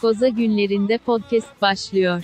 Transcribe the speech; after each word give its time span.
Koza 0.00 0.28
günlerinde 0.28 0.98
podcast 0.98 1.62
başlıyor. 1.62 2.22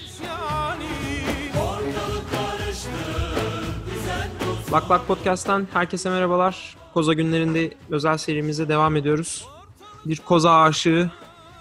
Bak 4.72 4.90
Bak 4.90 5.06
Podcast'tan 5.08 5.66
herkese 5.72 6.10
merhabalar. 6.10 6.76
Koza 6.94 7.12
günlerinde 7.12 7.70
özel 7.90 8.16
serimize 8.16 8.68
devam 8.68 8.96
ediyoruz. 8.96 9.46
Bir 10.06 10.16
koza 10.16 10.60
aşığı 10.62 11.10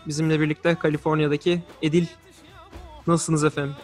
bizimle 0.08 0.40
birlikte 0.40 0.76
Kaliforniya'daki 0.76 1.62
Edil. 1.82 2.06
Nasılsınız 3.08 3.44
efendim? 3.44 3.76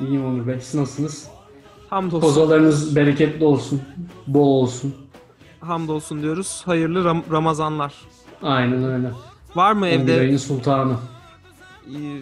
İyiyim 0.00 0.26
Onur 0.26 0.46
Bey. 0.46 0.60
Siz 0.60 0.74
nasılsınız? 0.74 1.28
Hamdolsun. 1.90 2.26
Kozalarınız 2.28 2.96
bereketli 2.96 3.44
olsun. 3.44 3.82
Bol 4.26 4.62
olsun. 4.62 4.94
Hamdolsun 5.60 6.22
diyoruz. 6.22 6.62
Hayırlı 6.66 7.04
Ram- 7.04 7.32
Ramazanlar. 7.32 7.94
Aynen 8.42 8.84
öyle. 8.84 9.10
Var 9.56 9.72
mı 9.72 9.84
11 9.84 9.90
evde 9.92 10.20
ayın 10.20 10.36
sultanı. 10.36 10.96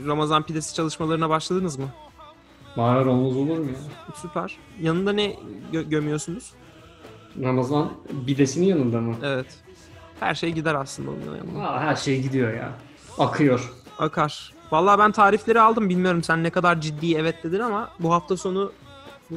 Ramazan 0.07 0.43
pidesi 0.43 0.75
çalışmalarına 0.75 1.30
başladınız 1.30 1.79
mı? 1.79 1.89
Bağırar 2.77 3.07
olmaz 3.07 3.37
olur 3.37 3.59
mu 3.59 3.66
ya? 3.71 4.15
Süper. 4.23 4.57
Yanında 4.80 5.12
ne 5.12 5.37
gö- 5.73 5.88
gömüyorsunuz? 5.88 6.52
Ramazan 7.43 7.93
bidesinin 8.11 8.66
yanında 8.66 9.01
mı? 9.01 9.16
Evet. 9.23 9.47
Her 10.21 10.35
şey 10.35 10.51
gider 10.52 10.75
aslında 10.75 11.11
onun 11.11 11.37
yanında. 11.37 11.69
Aa, 11.69 11.80
her 11.80 11.97
şey 11.97 12.23
gidiyor 12.23 12.55
ya. 12.55 12.73
Akıyor. 13.19 13.73
Akar. 13.98 14.52
Vallahi 14.73 14.98
ben 14.98 15.12
tarifleri 15.12 15.61
aldım. 15.61 15.88
Bilmiyorum 15.88 16.23
sen 16.23 16.43
ne 16.43 16.51
kadar 16.51 16.80
ciddi 16.80 17.15
evet 17.16 17.45
dedin 17.45 17.60
ama 17.60 17.91
bu 17.99 18.13
hafta 18.13 18.37
sonu 18.37 18.73
bu 19.30 19.35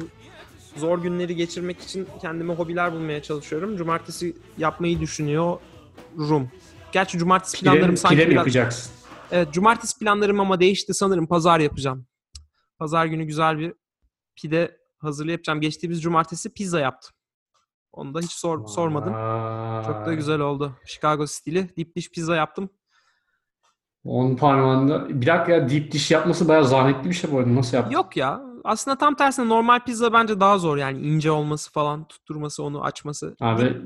zor 0.76 0.98
günleri 0.98 1.36
geçirmek 1.36 1.80
için 1.80 2.08
kendime 2.20 2.54
hobiler 2.54 2.92
bulmaya 2.92 3.22
çalışıyorum. 3.22 3.76
Cumartesi 3.76 4.36
yapmayı 4.58 5.00
düşünüyorum. 5.00 6.50
Gerçi 6.92 7.18
cumartesi 7.18 7.60
planlarım 7.60 7.86
Pide, 7.86 7.96
sanki 7.96 8.16
pide 8.16 8.24
mi 8.24 8.30
biraz... 8.30 8.38
yapacaksın? 8.40 8.92
Evet, 9.30 9.52
cumartesi 9.52 9.98
planlarım 9.98 10.40
ama 10.40 10.60
değişti 10.60 10.94
sanırım. 10.94 11.26
Pazar 11.26 11.60
yapacağım. 11.60 12.06
Pazar 12.78 13.06
günü 13.06 13.24
güzel 13.24 13.58
bir 13.58 13.74
pide 14.36 14.76
hazırlayacağım. 14.98 15.60
Geçtiğimiz 15.60 16.02
cumartesi 16.02 16.54
pizza 16.54 16.80
yaptım. 16.80 17.12
Onu 17.92 18.14
da 18.14 18.20
hiç 18.20 18.32
sor, 18.32 18.66
sormadım. 18.66 19.12
Çok 19.86 20.06
da 20.06 20.14
güzel 20.14 20.40
oldu. 20.40 20.76
Chicago 20.86 21.26
stili 21.26 21.76
deep 21.76 21.96
dish 21.96 22.10
pizza 22.10 22.36
yaptım. 22.36 22.70
Onun 24.04 24.36
parmağında. 24.36 25.08
Bir 25.08 25.26
dakika 25.26 25.52
ya 25.52 25.70
deep 25.70 25.92
dish 25.92 26.10
yapması 26.10 26.48
bayağı 26.48 26.64
zahmetli 26.64 27.08
bir 27.08 27.14
şey 27.14 27.32
bu 27.32 27.38
arada. 27.38 27.54
Nasıl 27.54 27.76
yaptın? 27.76 27.92
Yok 27.92 28.16
ya. 28.16 28.42
Aslında 28.64 28.98
tam 28.98 29.14
tersine 29.14 29.48
normal 29.48 29.80
pizza 29.84 30.12
bence 30.12 30.40
daha 30.40 30.58
zor 30.58 30.76
yani 30.76 31.00
ince 31.00 31.30
olması 31.30 31.72
falan, 31.72 32.08
tutturması, 32.08 32.62
onu 32.62 32.84
açması. 32.84 33.36
Abi 33.40 33.82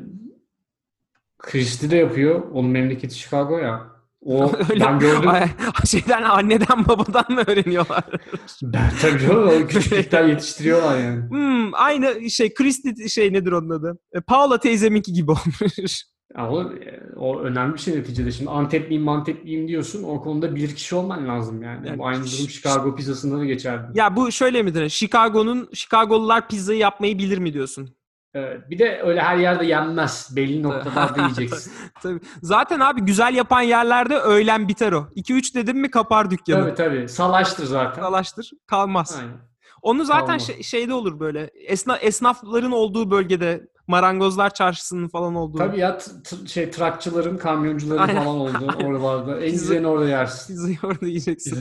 Christy 1.39 1.91
de 1.91 1.97
yapıyor. 1.97 2.43
Onun 2.53 2.71
memleketi 2.71 3.15
Chicago 3.15 3.59
ya. 3.59 4.00
O 4.25 4.53
Öyle 4.71 4.85
ben 4.85 4.99
gördüm. 4.99 5.31
Şeyden 5.87 6.23
anneden 6.23 6.89
babadan 6.89 7.25
mı 7.29 7.43
öğreniyorlar? 7.47 8.05
Ben 8.63 8.91
tabii 9.03 9.19
canım 9.19 9.67
küçüklükten 9.67 10.29
yetiştiriyorlar 10.29 10.99
yani. 10.99 11.31
Hmm, 11.31 11.75
aynı 11.75 12.31
şey 12.31 12.55
Christy 12.55 13.07
şey 13.09 13.33
nedir 13.33 13.53
onun 13.53 13.71
adı? 13.71 13.99
E, 14.13 14.21
Paula 14.21 14.61
teyzeminki 14.61 15.13
gibi 15.13 15.31
olmuş. 15.31 16.05
Ya 16.37 16.51
o, 16.51 16.73
o 17.17 17.41
önemli 17.41 17.75
bir 17.75 17.79
şey 17.79 17.97
neticede. 17.97 18.33
Şimdi 18.33 18.51
Antepliyim 18.51 19.03
Mantepliyim 19.03 19.69
diyorsun. 19.69 20.03
O 20.03 20.21
konuda 20.23 20.55
bir 20.57 20.75
kişi 20.75 20.95
olman 20.95 21.29
lazım 21.29 21.63
yani. 21.63 21.89
Yani 21.89 21.99
Bu 21.99 22.07
aynı 22.07 22.19
durum 22.19 22.49
Chicago 22.49 22.95
pizzasında 22.95 23.39
da 23.39 23.45
geçerli. 23.45 23.83
ya 23.95 24.17
bu 24.17 24.33
şöyle 24.33 24.63
midir? 24.63 24.89
Chicago'nun 24.89 25.69
Chicago'lular 25.75 26.49
pizzayı 26.49 26.79
yapmayı 26.79 27.19
bilir 27.19 27.39
mi 27.39 27.53
diyorsun? 27.53 27.97
Evet, 28.35 28.71
bir 28.71 28.79
de 28.79 29.01
öyle 29.05 29.21
her 29.21 29.37
yerde 29.37 29.67
yenmez. 29.67 30.29
Belli 30.37 30.63
noktalarda 30.63 31.23
yiyeceksin. 31.23 31.73
Tabii. 32.03 32.21
Zaten 32.43 32.81
abi 32.81 33.01
güzel 33.01 33.35
yapan 33.35 33.61
yerlerde 33.63 34.17
öğlen 34.19 34.69
biter 34.69 34.93
o. 34.93 35.09
2-3 35.17 35.55
dedim 35.55 35.79
mi 35.81 35.91
kapar 35.91 36.31
dükkanı. 36.31 36.61
tabii 36.61 36.75
tabii. 36.75 37.09
Salaştır 37.09 37.65
zaten. 37.65 38.03
Kalaştır, 38.03 38.51
kalmaz. 38.67 39.17
Aynen. 39.21 39.37
Onu 39.83 40.05
zaten 40.05 40.27
Kalmaz. 40.27 40.47
şey- 40.47 40.63
şeyde 40.63 40.95
olur 40.95 41.21
böyle. 41.21 41.51
Esna, 41.67 41.97
esnafların 41.97 42.73
olduğu 42.73 43.11
bölgede 43.11 43.69
marangozlar 43.87 44.55
çarşısının 44.55 45.09
falan 45.09 45.35
olduğu. 45.35 45.59
Tabii 45.59 45.79
ya 45.79 45.99
t- 45.99 46.47
şey 46.47 46.71
trakçıların, 46.71 47.37
kamyoncuların 47.39 47.99
Aynen. 48.03 48.25
falan 48.25 48.37
olduğu 48.41 48.87
oralarda. 48.87 49.41
En 49.41 49.53
güzelini 49.53 49.87
orada 49.87 50.09
yersin. 50.09 50.55
Pizzayı 50.55 50.79
orada 50.83 51.07
yiyeceksin. 51.07 51.59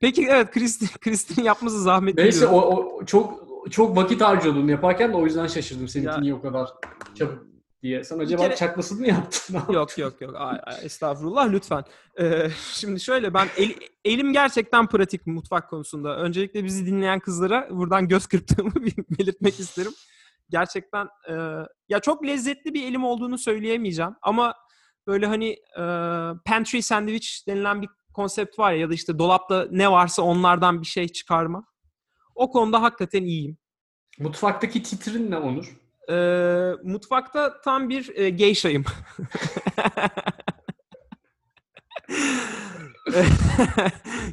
Peki 0.00 0.26
evet 0.30 0.50
Kristin 0.50 0.88
Kristin 1.00 1.42
yapması 1.42 1.82
zahmetli. 1.82 2.22
Neyse 2.22 2.46
o, 2.46 2.60
o 2.60 3.04
çok 3.04 3.47
çok 3.70 3.96
vakit 3.96 4.20
harcıyordun 4.20 4.68
yaparken 4.68 5.12
de 5.12 5.16
o 5.16 5.24
yüzden 5.24 5.46
şaşırdım. 5.46 5.88
Seninki 5.88 6.20
niye 6.20 6.34
o 6.34 6.42
kadar 6.42 6.68
çabuk 7.14 7.46
diye. 7.82 8.04
Sen 8.04 8.18
acaba 8.18 8.42
kere- 8.42 8.56
çakmasını 8.56 9.00
mı 9.00 9.06
yaptın? 9.06 9.58
Yok 9.72 9.98
yok 9.98 10.20
yok. 10.20 10.34
Ay, 10.36 10.58
ay, 10.64 10.76
estağfurullah 10.82 11.52
lütfen. 11.52 11.84
Ee, 12.20 12.48
şimdi 12.72 13.00
şöyle 13.00 13.34
ben 13.34 13.48
el- 13.56 13.76
elim 14.04 14.32
gerçekten 14.32 14.86
pratik 14.86 15.26
mutfak 15.26 15.70
konusunda. 15.70 16.16
Öncelikle 16.16 16.64
bizi 16.64 16.86
dinleyen 16.86 17.20
kızlara 17.20 17.68
buradan 17.70 18.08
göz 18.08 18.26
kırptığımı 18.26 18.74
belirtmek 19.18 19.60
isterim. 19.60 19.92
Gerçekten 20.50 21.08
e, 21.28 21.34
ya 21.88 22.00
çok 22.00 22.26
lezzetli 22.26 22.74
bir 22.74 22.86
elim 22.86 23.04
olduğunu 23.04 23.38
söyleyemeyeceğim 23.38 24.14
ama 24.22 24.54
böyle 25.06 25.26
hani 25.26 25.48
e, 25.78 25.82
pantry 26.44 26.82
sandwich 26.82 27.28
denilen 27.48 27.82
bir 27.82 27.88
konsept 28.14 28.58
var 28.58 28.72
ya 28.72 28.78
ya 28.78 28.90
da 28.90 28.94
işte 28.94 29.18
dolapta 29.18 29.66
ne 29.70 29.90
varsa 29.90 30.22
onlardan 30.22 30.80
bir 30.80 30.86
şey 30.86 31.08
çıkarma. 31.08 31.64
O 32.38 32.50
konuda 32.50 32.82
hakikaten 32.82 33.22
iyiyim. 33.22 33.58
Mutfaktaki 34.18 34.82
titrin 34.82 35.30
ne 35.30 35.36
Onur? 35.38 35.76
Ee, 36.10 36.72
mutfakta 36.84 37.60
tam 37.60 37.88
bir 37.88 38.16
e, 38.16 38.30
geishayım. 38.30 38.84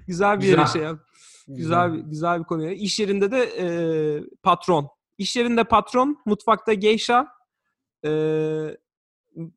güzel 0.07 0.39
bir 0.39 0.45
yere 0.45 0.61
Güzel. 0.61 0.67
şey 0.67 0.81
yap. 0.81 0.99
Güzel 1.47 1.93
bir, 1.93 1.99
güzel 1.99 2.39
bir 2.39 2.43
konu. 2.43 2.69
İş 2.71 2.99
yerinde 2.99 3.31
de 3.31 3.43
e, 3.43 3.67
patron. 4.43 4.89
İş 5.17 5.35
yerinde 5.35 5.63
patron, 5.63 6.21
mutfakta 6.25 6.73
geisha. 6.73 7.27
E, 8.05 8.09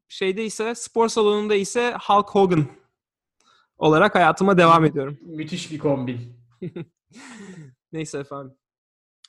şeyde 0.08 0.44
ise 0.44 0.74
spor 0.74 1.08
salonunda 1.08 1.54
ise 1.54 1.94
Hulk 2.06 2.28
Hogan 2.30 2.66
olarak 3.78 4.14
hayatıma 4.14 4.58
devam 4.58 4.84
ediyorum. 4.84 5.18
Müthiş 5.22 5.72
bir 5.72 5.78
kombin. 5.78 6.20
Neyse 7.92 8.18
efendim. 8.18 8.54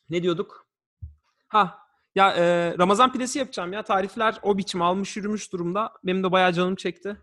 Ne 0.10 0.24
diyorduk? 0.24 0.68
Ha 1.48 1.80
ya 2.16 2.32
e, 2.34 2.76
Ramazan 2.78 3.12
pidesi 3.14 3.40
yapacağım 3.40 3.74
ya. 3.74 3.84
Tarifler 3.84 4.40
o 4.44 4.58
biçim 4.58 4.82
almış 4.82 5.18
yürümüş 5.18 5.52
durumda. 5.52 5.94
Benim 6.04 6.24
de 6.24 6.32
bayağı 6.32 6.54
canım 6.54 6.76
çekti. 6.76 7.18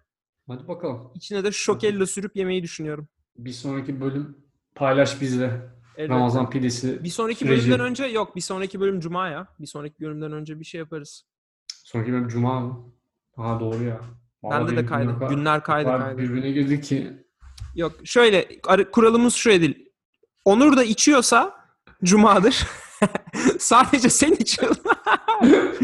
Hadi 0.48 0.68
bakalım. 0.68 1.12
İçine 1.14 1.44
de 1.44 1.52
şokella 1.52 2.06
sürüp 2.06 2.36
yemeyi 2.36 2.62
düşünüyorum. 2.62 3.08
Bir 3.38 3.52
sonraki 3.52 4.00
bölüm 4.00 4.36
paylaş 4.74 5.20
bizle. 5.20 5.70
Evet. 5.96 6.10
Ramazan 6.10 6.50
pidesi. 6.50 7.04
Bir 7.04 7.08
sonraki 7.08 7.38
süreci. 7.38 7.68
bölümden 7.68 7.86
önce 7.86 8.04
yok. 8.04 8.36
Bir 8.36 8.40
sonraki 8.40 8.80
bölüm 8.80 9.00
Cuma 9.00 9.28
ya. 9.28 9.48
Bir 9.60 9.66
sonraki 9.66 10.00
bölümden 10.00 10.32
önce 10.32 10.60
bir 10.60 10.64
şey 10.64 10.78
yaparız. 10.78 11.24
Sonraki 11.68 12.12
bölüm 12.12 12.28
Cuma 12.28 12.60
mı? 12.60 12.92
Ha 13.36 13.60
doğru 13.60 13.82
ya. 13.84 14.00
Vallahi 14.42 14.60
Bende 14.68 14.76
de 14.76 14.86
kaydı. 14.86 15.16
günler- 15.28 15.62
kaydı 15.62 15.88
kaydı. 15.88 16.18
Birbirine 16.18 16.50
girdik 16.50 16.84
ki. 16.84 17.26
Yok 17.74 17.92
şöyle 18.04 18.60
kuralımız 18.92 19.34
şu 19.34 19.50
Edil. 19.50 19.85
Onur 20.46 20.76
da 20.76 20.84
içiyorsa 20.84 21.54
Cuma'dır. 22.04 22.66
Sadece 23.58 24.08
sen 24.10 24.32
içiyorsun. 24.32 24.84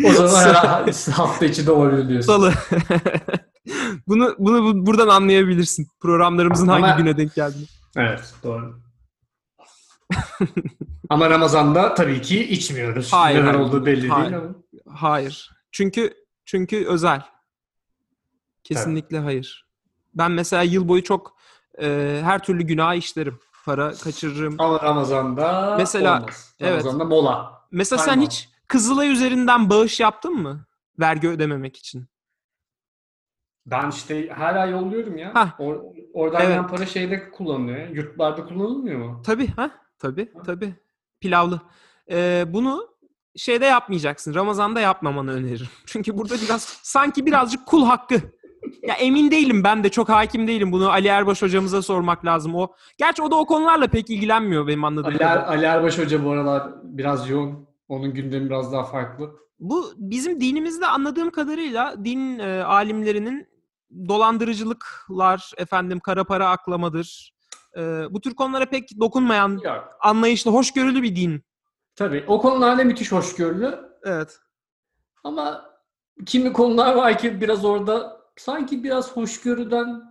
O 0.06 0.12
zaman 0.12 0.54
her 0.54 1.12
hafta 1.12 1.44
içi 1.46 1.66
de 1.66 1.70
olabilir 1.72 2.08
diyorsun. 2.08 2.26
Salı. 2.32 2.52
bunu 4.08 4.34
bunu 4.38 4.62
bu- 4.64 4.86
buradan 4.86 5.08
anlayabilirsin. 5.08 5.88
Programlarımızın 6.00 6.68
hangi 6.68 6.84
Ama- 6.84 6.96
güne 6.96 7.16
denk 7.16 7.34
geldiğini. 7.34 7.66
Evet 7.96 8.34
doğru. 8.42 8.80
ama 11.08 11.30
Ramazan'da 11.30 11.94
tabii 11.94 12.22
ki 12.22 12.44
içmiyoruz. 12.48 13.12
Hayır, 13.12 13.40
hayır. 13.42 13.58
olduğu 13.58 13.86
belli 13.86 14.08
Hayır. 14.08 14.30
değil 14.32 14.42
ama. 14.42 14.54
Hayır. 14.98 15.50
Çünkü 15.72 16.14
çünkü 16.44 16.86
özel. 16.86 17.22
Kesinlikle 18.64 19.18
hayır. 19.18 19.66
Ben 20.14 20.30
mesela 20.30 20.62
yıl 20.62 20.88
boyu 20.88 21.02
çok 21.04 21.36
e, 21.82 22.20
her 22.24 22.42
türlü 22.42 22.62
günah 22.62 22.94
işlerim. 22.94 23.38
Para 23.64 23.92
kaçırırım. 23.94 24.54
Ama 24.58 24.80
Ramazan'da 24.82 25.74
Mesela- 25.78 26.18
olmaz. 26.18 26.54
evet. 26.60 26.72
Ramazan'da 26.72 27.04
mola. 27.04 27.52
Mesela 27.70 27.98
sen 27.98 28.06
Sayma. 28.06 28.22
hiç 28.22 28.48
Kızılay 28.68 29.10
üzerinden 29.12 29.70
bağış 29.70 30.00
yaptın 30.00 30.32
mı? 30.34 30.64
Vergi 31.00 31.28
ödememek 31.28 31.76
için. 31.76 32.06
Ben 33.66 33.90
işte 33.90 34.28
her 34.28 34.54
ay 34.54 34.70
yolluyorum 34.70 35.16
ya. 35.16 35.34
Hah. 35.34 35.58
Or- 35.60 35.94
oradan 36.12 36.40
Evet. 36.42 36.70
para 36.70 36.86
şeyde 36.86 37.30
kullanılıyor. 37.30 37.88
Yurtlarda 37.88 38.44
kullanılmıyor 38.46 38.98
mu? 38.98 39.22
Tabii 39.26 39.46
ha? 39.46 39.70
Tabii 39.98 40.32
tabii. 40.46 40.74
Pilavlı. 41.20 41.60
Ee, 42.10 42.44
bunu 42.48 42.88
şeyde 43.36 43.64
yapmayacaksın. 43.64 44.34
Ramazan'da 44.34 44.80
yapmamanı 44.80 45.32
öneririm. 45.32 45.68
Çünkü 45.86 46.18
burada 46.18 46.34
biraz 46.44 46.62
sanki 46.82 47.26
birazcık 47.26 47.66
kul 47.66 47.86
hakkı. 47.86 48.20
Ya 48.82 48.94
emin 48.94 49.30
değilim 49.30 49.64
ben 49.64 49.84
de 49.84 49.88
çok 49.88 50.08
hakim 50.08 50.48
değilim. 50.48 50.72
Bunu 50.72 50.90
Ali 50.90 51.08
Erbaş 51.08 51.42
hocamıza 51.42 51.82
sormak 51.82 52.24
lazım. 52.24 52.54
O 52.54 52.68
Gerçi 52.98 53.22
o 53.22 53.30
da 53.30 53.36
o 53.36 53.46
konularla 53.46 53.86
pek 53.86 54.10
ilgilenmiyor 54.10 54.66
benim 54.66 54.84
anladığım 54.84 55.14
Ali. 55.14 55.22
Er- 55.22 55.36
Ali 55.48 55.64
Erbaş 55.64 55.98
Hoca 55.98 56.24
bu 56.24 56.30
aralar 56.30 56.72
biraz 56.82 57.30
yoğun. 57.30 57.68
Onun 57.88 58.14
gündemi 58.14 58.46
biraz 58.46 58.72
daha 58.72 58.84
farklı. 58.84 59.30
Bu 59.58 59.92
bizim 59.96 60.40
dinimizde 60.40 60.86
anladığım 60.86 61.30
kadarıyla 61.30 62.04
din 62.04 62.38
e, 62.38 62.62
alimlerinin 62.62 63.46
dolandırıcılıklar, 64.08 65.52
efendim 65.56 66.00
kara 66.00 66.24
para 66.24 66.48
aklamadır. 66.50 67.32
Ee, 67.76 67.80
bu 68.10 68.20
tür 68.20 68.34
konulara 68.34 68.66
pek 68.66 69.00
dokunmayan 69.00 69.60
Yok. 69.64 69.88
anlayışlı, 70.00 70.50
hoşgörülü 70.50 71.02
bir 71.02 71.16
din. 71.16 71.42
Tabii 71.96 72.24
o 72.26 72.40
konularda 72.40 72.84
müthiş 72.84 73.12
hoşgörülü 73.12 73.78
Evet. 74.04 74.38
ama 75.24 75.64
kimi 76.26 76.52
konular 76.52 76.94
var 76.94 77.18
ki 77.18 77.40
biraz 77.40 77.64
orada 77.64 78.21
sanki 78.36 78.84
biraz 78.84 79.16
hoşgörüden 79.16 80.02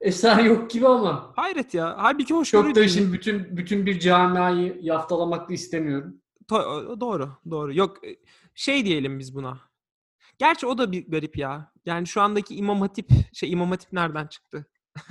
eser 0.00 0.38
yok 0.44 0.70
gibi 0.70 0.88
ama 0.88 1.32
Hayret 1.36 1.74
ya. 1.74 1.94
Halbuki 1.98 2.34
hoşgörü 2.34 2.66
çok 2.66 2.76
da 2.76 2.88
şimdi 2.88 3.12
bütün 3.12 3.56
bütün 3.56 3.86
bir 3.86 4.00
camiayı 4.00 4.78
yaftalamak 4.82 5.48
da 5.48 5.52
istemiyorum. 5.54 6.20
To- 6.50 7.00
doğru, 7.00 7.30
doğru. 7.50 7.74
Yok 7.74 8.06
e, 8.06 8.16
şey 8.54 8.84
diyelim 8.84 9.18
biz 9.18 9.34
buna. 9.34 9.60
Gerçi 10.38 10.66
o 10.66 10.78
da 10.78 10.92
bir 10.92 11.10
garip 11.10 11.36
ya. 11.38 11.72
Yani 11.86 12.06
şu 12.06 12.20
andaki 12.20 12.54
İmam 12.56 12.80
Hatip, 12.80 13.08
şey 13.32 13.52
İmam 13.52 13.70
Hatip 13.70 13.92
nereden 13.92 14.26
çıktı? 14.26 14.66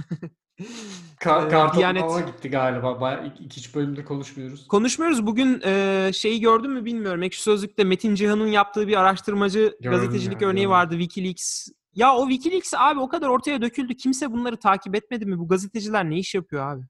Ka 1.20 1.46
Ee, 1.46 1.50
Kartal 1.50 1.80
Diyanet- 1.80 2.26
gitti 2.28 2.50
galiba. 2.50 3.02
Bayağı 3.02 3.34
ilk 3.40 3.58
üç 3.58 3.76
bölümde 3.76 4.06
konuşmuyoruz. 4.06 4.68
Konuşmuyoruz. 4.68 5.26
Bugün 5.28 5.62
e, 5.66 6.10
şeyi 6.14 6.40
gördün 6.42 6.72
mü 6.72 6.86
bilmiyorum. 6.86 7.24
Ekşi 7.24 7.42
Sözlük'te 7.42 7.84
Metin 7.84 8.16
Cihan'ın 8.16 8.48
yaptığı 8.48 8.88
bir 8.88 9.00
araştırmacı 9.00 9.60
Gördüm 9.82 9.92
gazetecilik 10.00 10.42
ya, 10.42 10.48
örneği 10.48 10.62
gördüm. 10.64 10.72
vardı. 10.72 10.94
Wikileaks. 11.00 11.68
Ya 11.98 12.16
o 12.16 12.30
Wikileaks 12.30 12.74
abi 12.74 13.00
o 13.00 13.10
kadar 13.10 13.28
ortaya 13.30 13.62
döküldü. 13.62 13.98
Kimse 13.98 14.32
bunları 14.32 14.58
takip 14.58 14.96
etmedi 14.96 15.26
mi? 15.26 15.40
Bu 15.40 15.48
gazeteciler 15.48 16.10
ne 16.10 16.18
iş 16.18 16.36
yapıyor 16.36 16.72
abi? 16.72 16.86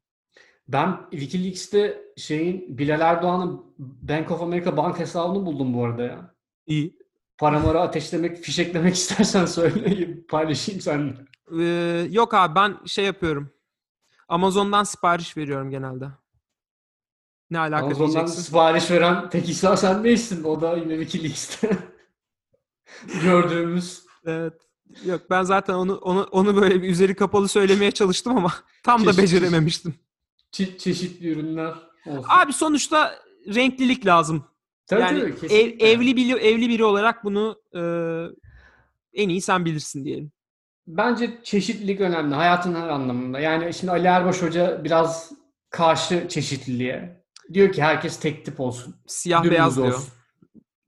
Ben 0.67 0.97
Wikileaks'te 1.11 2.01
şeyin 2.17 2.77
Bilal 2.77 3.01
Erdoğan'ın 3.01 3.75
Bank 3.79 4.31
of 4.31 4.41
America 4.41 4.77
bank 4.77 4.99
hesabını 4.99 5.45
buldum 5.45 5.73
bu 5.73 5.85
arada 5.85 6.03
ya. 6.03 6.35
İyi. 6.65 6.97
Paramarı 7.37 7.79
ateşlemek, 7.81 8.37
fişeklemek 8.37 8.95
istersen 9.01 9.45
söyle 9.45 10.07
paylaşayım 10.29 10.81
seninle. 10.81 11.15
Ee, 11.59 12.07
yok 12.11 12.33
abi 12.33 12.55
ben 12.55 12.77
şey 12.85 13.05
yapıyorum. 13.05 13.53
Amazon'dan 14.27 14.83
sipariş 14.83 15.37
veriyorum 15.37 15.69
genelde. 15.69 16.05
Ne 17.49 17.59
alaka 17.59 17.85
Amazon'dan 17.85 18.13
diyeceksin? 18.13 18.41
sipariş 18.41 18.91
veren 18.91 19.29
tek 19.29 19.49
insan 19.49 19.75
sen 19.75 20.03
değilsin. 20.03 20.43
O 20.43 20.61
da 20.61 20.77
yine 20.77 20.99
Wikileaks'te 20.99 21.77
gördüğümüz. 23.23 24.03
Evet. 24.25 24.66
Yok 25.05 25.21
ben 25.29 25.43
zaten 25.43 25.73
onu 25.73 25.95
onu 25.95 26.23
onu 26.31 26.55
böyle 26.61 26.81
bir 26.83 26.89
üzeri 26.89 27.15
kapalı 27.15 27.47
söylemeye 27.47 27.91
çalıştım 27.91 28.37
ama 28.37 28.53
tam 28.83 29.05
da 29.05 29.09
Çeşit- 29.11 29.21
becerememiştim. 29.21 29.95
çe- 30.53 30.77
çeşitli 30.77 31.29
ürünler 31.29 31.73
olsun. 32.05 32.25
Abi 32.29 32.53
sonuçta 32.53 33.15
renklilik 33.55 34.05
lazım. 34.05 34.45
Tabii 34.87 35.01
yani 35.01 35.35
tabii, 35.35 35.53
ev- 35.53 35.79
evli 35.79 36.15
biri 36.15 36.31
evli 36.39 36.69
biri 36.69 36.83
olarak 36.83 37.23
bunu 37.23 37.61
e, 37.75 37.81
en 39.13 39.29
iyi 39.29 39.41
sen 39.41 39.65
bilirsin 39.65 40.05
diyelim. 40.05 40.31
Bence 40.87 41.37
çeşitlilik 41.43 42.01
önemli 42.01 42.35
hayatın 42.35 42.75
her 42.75 42.87
anlamında. 42.89 43.39
Yani 43.39 43.73
şimdi 43.73 43.91
Ali 43.91 44.07
Erbaş 44.07 44.41
Hoca 44.41 44.83
biraz 44.83 45.31
karşı 45.69 46.27
çeşitliliğe. 46.29 47.23
Diyor 47.53 47.71
ki 47.71 47.81
herkes 47.83 48.19
tek 48.19 48.45
tip 48.45 48.59
olsun. 48.59 48.95
Siyah 49.07 49.43
beyaz 49.43 49.77
diyor. 49.77 50.01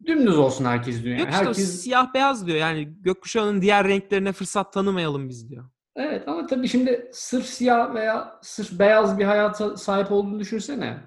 Dümdüz 0.09 0.38
olsun 0.38 0.65
herkes 0.65 1.03
diyor. 1.03 1.17
Yani. 1.17 1.21
Yok 1.21 1.29
işte 1.31 1.45
herkes 1.45 1.81
siyah 1.81 2.13
beyaz 2.13 2.47
diyor. 2.47 2.57
Yani 2.57 3.01
gökkuşağının 3.01 3.61
diğer 3.61 3.88
renklerine 3.88 4.31
fırsat 4.31 4.73
tanımayalım 4.73 5.29
biz 5.29 5.50
diyor. 5.50 5.69
Evet 5.95 6.27
ama 6.27 6.47
tabii 6.47 6.67
şimdi 6.67 7.09
sırf 7.13 7.45
siyah 7.45 7.94
veya 7.94 8.39
sırf 8.41 8.71
beyaz 8.71 9.19
bir 9.19 9.25
hayata 9.25 9.77
sahip 9.77 10.11
olduğunu 10.11 10.39
düşünsene. 10.39 10.97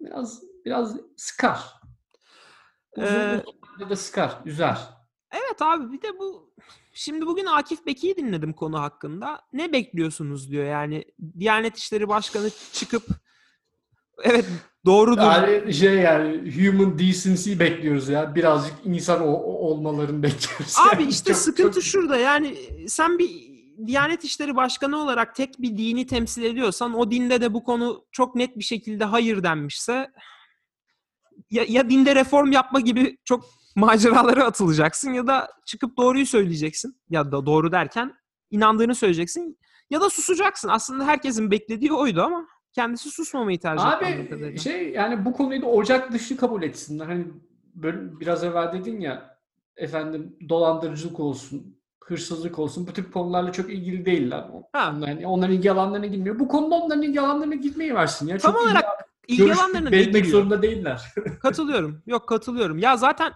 Biraz 0.00 0.42
biraz 0.64 0.96
sıkar. 1.16 1.60
Uzun 2.96 3.06
Ee, 3.06 3.42
uzun 3.76 3.90
da 3.90 3.96
sıkar, 3.96 4.38
üzer. 4.44 4.78
Evet 5.32 5.62
abi 5.62 5.92
bir 5.92 6.02
de 6.02 6.18
bu 6.18 6.54
şimdi 6.92 7.26
bugün 7.26 7.46
Akif 7.46 7.86
Beki'yi 7.86 8.16
dinledim 8.16 8.52
konu 8.52 8.80
hakkında. 8.80 9.40
Ne 9.52 9.72
bekliyorsunuz 9.72 10.50
diyor 10.50 10.64
yani 10.64 11.04
Diyanet 11.38 11.76
İşleri 11.76 12.08
Başkanı 12.08 12.50
çıkıp 12.72 13.04
evet 14.22 14.46
doğrudur. 14.86 15.22
Yani 15.22 15.74
şey 15.74 15.94
yani 15.94 16.52
human 16.56 16.98
decency 16.98 17.58
bekliyoruz 17.58 18.08
ya. 18.08 18.34
Birazcık 18.34 18.74
insan 18.84 19.20
o- 19.22 19.42
olmalarını 19.42 20.22
bekliyoruz. 20.22 20.76
Abi 20.92 21.02
yani. 21.02 21.10
işte 21.10 21.32
Çok- 21.32 21.42
sıkıntı 21.42 21.74
çok- 21.80 21.82
şurada 21.84 22.16
yani 22.16 22.54
sen 22.88 23.18
bir 23.18 23.50
Diyanet 23.86 24.24
İşleri 24.24 24.56
Başkanı 24.56 24.96
olarak 24.98 25.34
tek 25.34 25.60
bir 25.62 25.76
dini 25.78 26.06
temsil 26.06 26.42
ediyorsan 26.42 26.94
o 26.98 27.10
dinde 27.10 27.40
de 27.40 27.54
bu 27.54 27.64
konu 27.64 28.04
çok 28.12 28.34
net 28.34 28.58
bir 28.58 28.64
şekilde 28.64 29.04
hayır 29.04 29.42
denmişse 29.42 30.10
ya, 31.50 31.64
ya 31.68 31.90
dinde 31.90 32.14
reform 32.14 32.52
yapma 32.52 32.80
gibi 32.80 33.18
çok 33.24 33.44
maceralara 33.76 34.44
atılacaksın 34.44 35.12
ya 35.12 35.26
da 35.26 35.48
çıkıp 35.66 35.96
doğruyu 35.96 36.26
söyleyeceksin. 36.26 36.96
Ya 37.10 37.32
da 37.32 37.46
doğru 37.46 37.72
derken 37.72 38.12
inandığını 38.50 38.94
söyleyeceksin 38.94 39.58
ya 39.90 40.00
da 40.00 40.10
susacaksın. 40.10 40.68
Aslında 40.68 41.06
herkesin 41.06 41.50
beklediği 41.50 41.92
oydu 41.92 42.22
ama 42.22 42.46
kendisi 42.72 43.10
susmamayı 43.10 43.58
tercih 43.58 43.86
etti. 43.86 44.06
Abi 44.06 44.28
kadarıyla. 44.28 44.58
şey 44.58 44.90
yani 44.90 45.24
bu 45.24 45.32
konuyu 45.32 45.62
da 45.62 45.66
ocak 45.66 46.12
dışı 46.12 46.36
kabul 46.36 46.62
etsinler. 46.62 47.06
Hani 47.06 47.26
böyle 47.74 48.20
biraz 48.20 48.44
evvel 48.44 48.72
dedin 48.72 49.00
ya 49.00 49.36
efendim 49.76 50.36
dolandırıcılık 50.48 51.20
olsun, 51.20 51.76
hırsızlık 52.04 52.58
olsun 52.58 52.86
bu 52.86 52.92
tip 52.92 53.14
konularla 53.14 53.52
çok 53.52 53.70
ilgili 53.70 54.06
değiller. 54.06 54.44
Ha. 54.72 54.92
Onlar, 54.96 55.08
yani 55.08 55.26
onların 55.26 55.54
ilgi 55.54 55.72
alanlarına 55.72 56.06
girmiyor. 56.06 56.38
Bu 56.38 56.48
konuda 56.48 56.74
onların 56.74 57.02
ilgi 57.02 57.20
alanlarına 57.20 57.54
gitmeyi 57.54 57.94
versin 57.94 58.26
ya. 58.28 58.38
Tam 58.38 58.52
Çok 58.52 58.62
olarak 58.62 58.84
ilgi, 59.28 59.42
İlgi 59.42 59.54
alanlarına 59.54 59.90
giriyor? 59.90 60.24
zorunda 60.24 60.62
değiller. 60.62 61.02
Katılıyorum. 61.42 62.02
Yok 62.06 62.28
katılıyorum. 62.28 62.78
Ya 62.78 62.96
zaten 62.96 63.32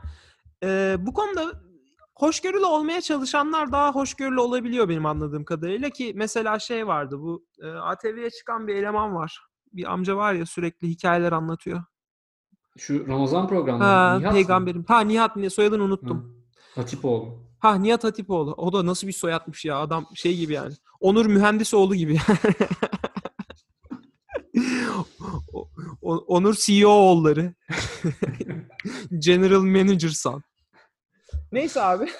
e, 0.64 0.96
bu 0.98 1.12
konuda 1.12 1.63
hoşgörülü 2.24 2.64
olmaya 2.64 3.00
çalışanlar 3.00 3.72
daha 3.72 3.92
hoşgörülü 3.92 4.40
olabiliyor 4.40 4.88
benim 4.88 5.06
anladığım 5.06 5.44
kadarıyla 5.44 5.90
ki 5.90 6.12
mesela 6.16 6.58
şey 6.58 6.86
vardı 6.86 7.20
bu 7.20 7.46
e, 7.62 7.66
ATV'ye 7.68 8.30
çıkan 8.30 8.66
bir 8.66 8.74
eleman 8.74 9.14
var. 9.14 9.40
Bir 9.72 9.92
amca 9.92 10.16
var 10.16 10.34
ya 10.34 10.46
sürekli 10.46 10.88
hikayeler 10.88 11.32
anlatıyor. 11.32 11.84
Şu 12.78 13.08
Ramazan 13.08 13.48
programı. 13.48 13.84
Ha, 13.84 14.16
Nihat 14.18 14.32
mı? 14.32 14.36
peygamberim. 14.36 14.84
Ha 14.88 15.00
Nihat 15.00 15.52
soyadını 15.52 15.82
unuttum. 15.82 16.18
Hı. 16.18 16.80
Hatipoğlu. 16.80 17.38
Ha 17.58 17.74
Nihat 17.74 18.04
Hatipoğlu. 18.04 18.52
O 18.52 18.72
da 18.72 18.86
nasıl 18.86 19.06
bir 19.06 19.12
soyadmış 19.12 19.64
ya 19.64 19.78
adam 19.78 20.06
şey 20.14 20.36
gibi 20.36 20.52
yani. 20.52 20.74
Onur 21.00 21.26
Mühendisoğlu 21.26 21.94
gibi. 21.94 22.18
Onur 26.02 26.54
CEO 26.54 26.90
oğulları. 26.90 27.54
General 29.18 29.60
Manager 29.60 30.08
son. 30.08 30.42
Neyse 31.54 31.82
abi. 31.82 32.10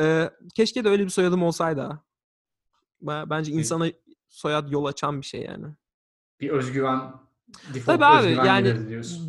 Ee, 0.00 0.30
keşke 0.54 0.84
de 0.84 0.88
öyle 0.88 1.04
bir 1.04 1.08
soyadım 1.10 1.42
olsaydı 1.42 1.80
ha. 1.80 2.02
Bence 3.30 3.52
insana 3.52 3.86
soyad 4.28 4.70
yol 4.70 4.84
açan 4.84 5.20
bir 5.20 5.26
şey 5.26 5.42
yani. 5.42 5.66
Bir 6.40 6.50
özgüven. 6.50 7.12
default 7.74 7.86
Tabii 7.86 8.04
abi 8.04 8.26
özgüven 8.26 8.44
yani 8.44 8.68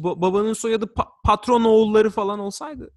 ba- 0.03 0.21
babanın 0.21 0.53
soyadı 0.53 0.85
pa- 0.85 1.09
patron 1.23 1.63
oğulları 1.63 2.09
falan 2.09 2.39
olsaydı 2.39 2.91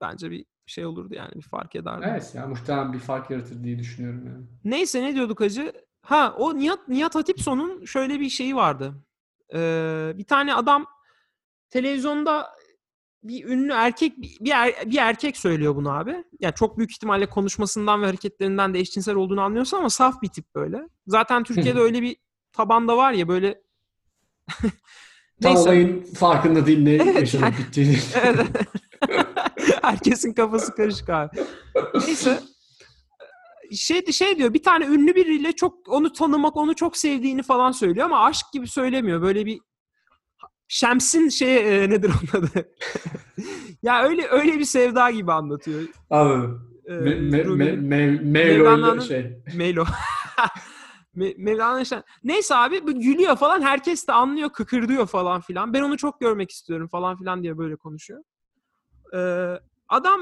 bence 0.00 0.30
bir 0.30 0.46
şey 0.66 0.86
olurdu 0.86 1.14
yani 1.14 1.32
bir 1.34 1.42
fark 1.42 1.76
ederdi. 1.76 2.06
Evet 2.10 2.32
ya 2.34 2.46
muhtemelen 2.46 2.92
bir 2.92 2.98
fark 2.98 3.30
yaratır 3.30 3.64
diye 3.64 3.78
düşünüyorum 3.78 4.26
yani. 4.26 4.44
Neyse 4.64 5.02
ne 5.02 5.14
diyorduk 5.14 5.40
hacı? 5.40 5.72
Ha 6.00 6.34
o 6.38 6.56
Nihat, 6.58 6.88
Nihat 6.88 7.14
Hatipson'un 7.14 7.84
şöyle 7.84 8.20
bir 8.20 8.28
şeyi 8.28 8.56
vardı. 8.56 8.94
Ee, 9.54 10.12
bir 10.14 10.24
tane 10.24 10.54
adam 10.54 10.86
televizyonda 11.70 12.55
bir 13.28 13.44
ünlü 13.44 13.72
erkek 13.72 14.18
bir, 14.18 14.50
er- 14.50 14.90
bir 14.90 14.98
erkek 14.98 15.36
söylüyor 15.36 15.76
bunu 15.76 15.90
abi. 15.92 16.24
Yani 16.40 16.54
çok 16.54 16.78
büyük 16.78 16.90
ihtimalle 16.92 17.26
konuşmasından 17.26 18.02
ve 18.02 18.06
hareketlerinden 18.06 18.74
de 18.74 18.78
eşcinsel 18.78 19.14
olduğunu 19.14 19.40
anlıyorsun 19.40 19.76
ama 19.76 19.90
saf 19.90 20.22
bir 20.22 20.28
tip 20.28 20.54
böyle. 20.54 20.88
Zaten 21.06 21.42
Türkiye'de 21.42 21.80
öyle 21.80 22.02
bir 22.02 22.16
tabanda 22.52 22.96
var 22.96 23.12
ya 23.12 23.28
böyle 23.28 23.62
Tam 25.42 25.56
olayın 25.56 26.02
farkında 26.04 26.66
değil 26.66 26.82
ne 26.82 26.90
Evet, 26.94 27.16
yaşanıp 27.16 27.44
yani- 27.44 27.58
bittiğini. 27.58 27.96
Evet. 28.22 28.46
Herkesin 29.82 30.32
kafası 30.32 30.74
karışık 30.74 31.10
abi. 31.10 31.36
Neyse. 32.06 32.40
Şey, 33.72 34.06
şey 34.12 34.38
diyor 34.38 34.54
bir 34.54 34.62
tane 34.62 34.86
ünlü 34.86 35.14
biriyle 35.14 35.52
çok 35.52 35.88
onu 35.88 36.12
tanımak 36.12 36.56
onu 36.56 36.74
çok 36.74 36.96
sevdiğini 36.96 37.42
falan 37.42 37.72
söylüyor 37.72 38.06
ama 38.06 38.20
aşk 38.24 38.46
gibi 38.52 38.68
söylemiyor. 38.68 39.22
Böyle 39.22 39.46
bir 39.46 39.60
Şems'in 40.68 41.28
şey 41.28 41.84
e, 41.84 41.90
nedir 41.90 42.10
onun 42.10 42.42
adı? 42.44 42.50
ya 43.82 44.02
öyle 44.02 44.26
öyle 44.30 44.58
bir 44.58 44.64
sevda 44.64 45.10
gibi 45.10 45.32
anlatıyor. 45.32 45.82
Anladım. 46.10 46.72
E, 46.88 46.92
Me, 46.92 47.14
me, 47.14 47.76
me, 47.76 48.06
me, 48.96 49.00
şey. 49.00 49.38
Melo. 49.54 49.84
Me- 51.16 51.34
Mevlana 51.38 51.80
Şen- 51.80 52.02
Neyse 52.24 52.54
abi 52.54 52.86
bu 52.86 53.00
gülüyor 53.00 53.36
falan. 53.36 53.62
Herkes 53.62 54.06
de 54.08 54.12
anlıyor, 54.12 54.50
kıkırdıyor 54.50 55.06
falan 55.06 55.40
filan. 55.40 55.72
Ben 55.72 55.82
onu 55.82 55.96
çok 55.96 56.20
görmek 56.20 56.50
istiyorum 56.50 56.88
falan 56.88 57.16
filan 57.16 57.42
diye 57.42 57.58
böyle 57.58 57.76
konuşuyor. 57.76 58.22
Ee, 59.14 59.60
adam 59.88 60.20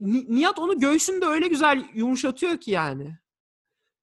Ni- 0.00 0.26
Nihat 0.36 0.58
onu 0.58 0.78
göğsünde 0.80 1.26
öyle 1.26 1.48
güzel 1.48 1.84
yumuşatıyor 1.94 2.56
ki 2.56 2.70
yani. 2.70 3.18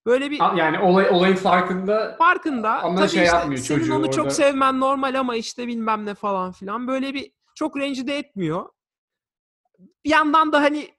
Böyle 0.06 0.32
bir 0.32 0.40
Yani 0.58 0.80
olay, 0.80 1.08
olayın 1.12 1.36
farkında 1.36 2.16
farkında. 2.18 2.84
Ama 2.84 3.00
Tabii 3.00 3.10
şey 3.10 3.24
işte 3.24 3.36
yapmıyor 3.36 3.62
senin 3.62 3.80
çocuğu 3.80 3.94
onu 3.96 4.02
orada. 4.02 4.12
çok 4.12 4.32
sevmen 4.32 4.80
normal 4.80 5.20
ama 5.20 5.36
işte 5.36 5.68
bilmem 5.68 6.06
ne 6.06 6.14
falan 6.14 6.52
filan. 6.52 6.88
Böyle 6.88 7.14
bir 7.14 7.32
çok 7.56 7.78
rencide 7.78 8.18
etmiyor. 8.18 8.66
Bir 10.06 10.10
yandan 10.10 10.52
da 10.54 10.62
hani 10.62 10.90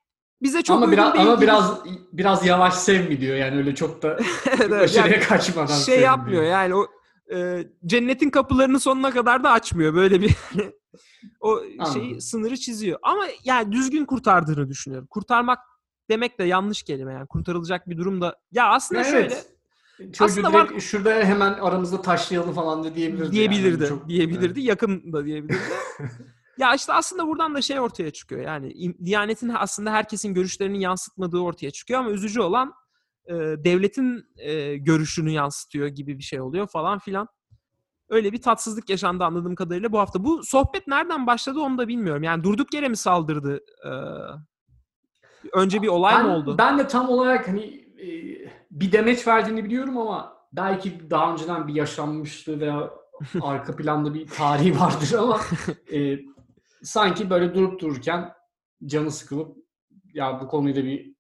bize 0.43 0.63
çok 0.63 0.77
ama 0.77 0.93
biraz 0.93 1.15
değil 1.15 1.25
ama 1.27 1.35
gibi- 1.35 1.43
biraz 1.43 1.85
biraz 2.13 2.47
yavaş 2.47 2.47
yavaş 2.47 2.75
sevmi 2.75 3.21
diyor. 3.21 3.37
Yani 3.37 3.57
öyle 3.57 3.75
çok 3.75 4.03
da 4.03 4.19
Evet, 4.61 4.73
aşırıya 4.73 5.07
Yani 5.07 5.21
kaçmadan 5.21 5.67
şey 5.79 6.01
yapmıyor 6.01 6.43
diyor. 6.43 6.53
yani 6.53 6.75
o 6.75 6.87
e, 7.35 7.67
cennetin 7.87 8.31
kapılarını 8.31 8.81
sonuna 8.81 9.11
kadar 9.11 9.45
da 9.45 9.51
açmıyor 9.51 9.95
böyle 9.95 10.21
bir 10.21 10.37
o 11.41 11.61
şeyi 11.61 11.79
Anladım. 11.81 12.21
sınırı 12.21 12.57
çiziyor 12.57 12.99
ama 13.03 13.25
yani 13.45 13.73
düzgün 13.73 14.05
kurtardığını 14.05 14.69
düşünüyorum. 14.69 15.07
Kurtarmak 15.11 15.59
demek 16.11 16.39
de 16.39 16.45
yanlış 16.45 16.83
kelime 16.83 17.13
yani 17.13 17.27
kurtarılacak 17.27 17.89
bir 17.89 17.97
durumda. 17.97 18.37
Ya 18.53 18.69
aslında 18.69 19.01
Evet. 19.01 19.11
şöyle 19.11 19.35
Çocuğu 20.13 20.25
Aslında 20.25 20.53
direkt 20.53 20.73
var- 20.73 20.81
şurada 20.81 21.11
hemen 21.15 21.53
aramızda 21.53 22.03
taşlayalım 22.03 22.55
falan 22.55 22.85
da 22.85 22.95
diyebilirdi. 22.95 23.33
diyebilirdi. 23.33 23.83
Yani. 23.83 23.89
Çok- 23.89 24.09
diyebilirdi. 24.09 24.45
Evet. 24.61 24.69
Yakın 24.69 25.13
da 25.13 25.25
diyebilirdi. 25.25 25.59
ya 26.59 26.75
işte 26.75 26.93
aslında 26.93 27.27
buradan 27.27 27.55
da 27.55 27.63
şey 27.63 27.81
ortaya 27.81 28.11
çıkıyor. 28.11 28.41
Yani 28.43 28.95
Diyanet'in 29.05 29.49
aslında 29.49 29.93
herkesin 29.93 30.35
görüşlerini 30.35 30.83
yansıtmadığı 30.83 31.39
ortaya 31.39 31.71
çıkıyor 31.71 32.01
ama 32.01 32.11
üzücü 32.11 32.41
olan 32.41 32.73
e, 33.27 33.33
devletin 33.35 34.25
e, 34.37 34.77
görüşünü 34.77 35.31
yansıtıyor 35.31 35.87
gibi 35.89 36.19
bir 36.19 36.23
şey 36.23 36.41
oluyor 36.41 36.67
falan 36.67 36.99
filan. 36.99 37.29
Öyle 38.09 38.33
bir 38.33 38.43
tatsızlık 38.43 38.91
yaşandı 38.91 39.25
anladığım 39.25 39.55
kadarıyla 39.55 39.93
bu 39.93 39.99
hafta. 39.99 40.25
Bu 40.25 40.43
sohbet 40.45 40.87
nereden 40.87 41.27
başladı 41.27 41.61
onu 41.61 41.79
da 41.79 41.89
bilmiyorum. 41.89 42.23
Yani 42.23 42.45
durduk 42.45 42.75
yere 42.75 42.89
mi 42.89 42.97
saldırdı? 42.97 43.57
e, 43.87 43.91
önce 45.53 45.83
bir 45.83 45.89
olay 45.89 46.15
ben, 46.15 46.27
mı 46.27 46.37
oldu? 46.37 46.55
Ben 46.59 46.79
de 46.79 46.89
tam 46.89 47.09
olarak 47.09 47.49
hani 47.49 47.65
e, 47.99 48.09
bir 48.71 48.93
demeç 48.93 49.27
verdiğini 49.27 49.65
biliyorum 49.65 49.99
ama 49.99 50.37
belki 50.53 51.11
daha 51.11 51.33
önceden 51.33 51.69
bir 51.69 51.75
yaşanmıştı 51.75 52.61
veya 52.61 52.91
arka 53.43 53.77
planda 53.77 54.15
bir 54.15 54.29
tarihi 54.29 54.81
vardır 54.81 55.13
ama 55.19 55.41
e, 55.93 56.19
sanki 56.83 57.31
böyle 57.31 57.55
durup 57.55 57.81
dururken 57.81 58.33
canı 58.87 59.11
sıkılıp 59.11 59.57
ya 60.15 60.41
bu 60.41 60.49
konuyu 60.49 60.77
da 60.77 60.85
bir 60.85 61.13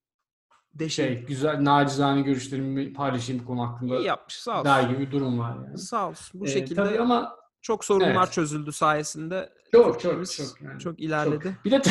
şey 0.88 1.22
güzel 1.24 1.64
nacizane 1.64 2.22
görüşlerimi 2.22 2.92
paylaşayım 2.92 3.42
bu 3.42 3.46
konu 3.46 3.68
hakkında 3.68 3.98
İyi 3.98 4.06
yapmış 4.06 4.34
sağ 4.34 4.52
olsun. 4.52 4.64
der 4.64 4.82
gibi 4.82 4.98
bir 5.00 5.10
durum 5.10 5.38
var 5.38 5.54
yani. 5.66 5.78
Sağ 5.78 6.08
olsun. 6.08 6.40
Bu 6.40 6.44
E, 6.46 6.48
şekilde 6.48 6.84
tabii 6.84 7.00
ama 7.00 7.36
çok 7.62 7.84
sorunlar 7.84 8.14
Evet. 8.24 8.32
çözüldü 8.32 8.72
sayesinde. 8.72 9.52
Çok 9.72 10.00
çok 10.00 10.32
çok 10.32 10.60
yani. 10.60 10.80
çok 10.80 11.00
ilerledi. 11.00 11.56
Bir 11.64 11.70
de 11.70 11.82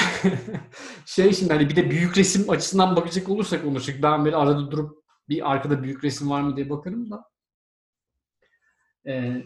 şey 1.06 1.34
şimdi 1.34 1.54
hani 1.54 1.70
bir 1.70 1.76
de 1.76 1.90
büyük 1.90 2.18
resim 2.18 2.50
açısından 2.50 2.96
bakacak 2.96 3.30
olursak 3.30 3.66
olur. 3.66 3.82
Çünkü 3.82 4.04
ben 4.04 4.26
böyle 4.26 4.36
arada 4.36 4.72
durup 4.72 5.04
bir 5.30 5.52
arkada 5.52 5.84
büyük 5.84 6.04
resim 6.04 6.30
var 6.30 6.42
mı 6.42 6.56
diye 6.56 6.70
bakarım 6.70 7.12
da. 7.12 7.24
Ee, 9.08 9.44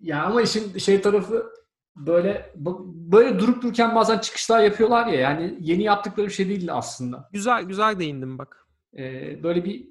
ya 0.00 0.24
ama 0.24 0.42
işin 0.42 0.78
şey 0.78 1.00
tarafı 1.00 1.52
böyle 1.96 2.52
böyle 2.86 3.38
durup 3.38 3.62
dururken 3.62 3.94
bazen 3.94 4.18
çıkışlar 4.18 4.62
yapıyorlar 4.62 5.06
ya 5.06 5.20
yani 5.20 5.58
yeni 5.60 5.82
yaptıkları 5.82 6.26
bir 6.26 6.32
şey 6.32 6.48
değil 6.48 6.74
aslında. 6.74 7.28
Güzel 7.32 7.62
güzel 7.62 7.98
değindim 7.98 8.38
bak. 8.38 8.66
Ee, 8.98 9.42
böyle 9.42 9.64
bir 9.64 9.88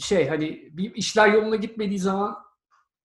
şey 0.00 0.28
hani 0.28 0.68
bir 0.72 0.94
işler 0.94 1.28
yoluna 1.28 1.56
gitmediği 1.56 1.98
zaman 1.98 2.36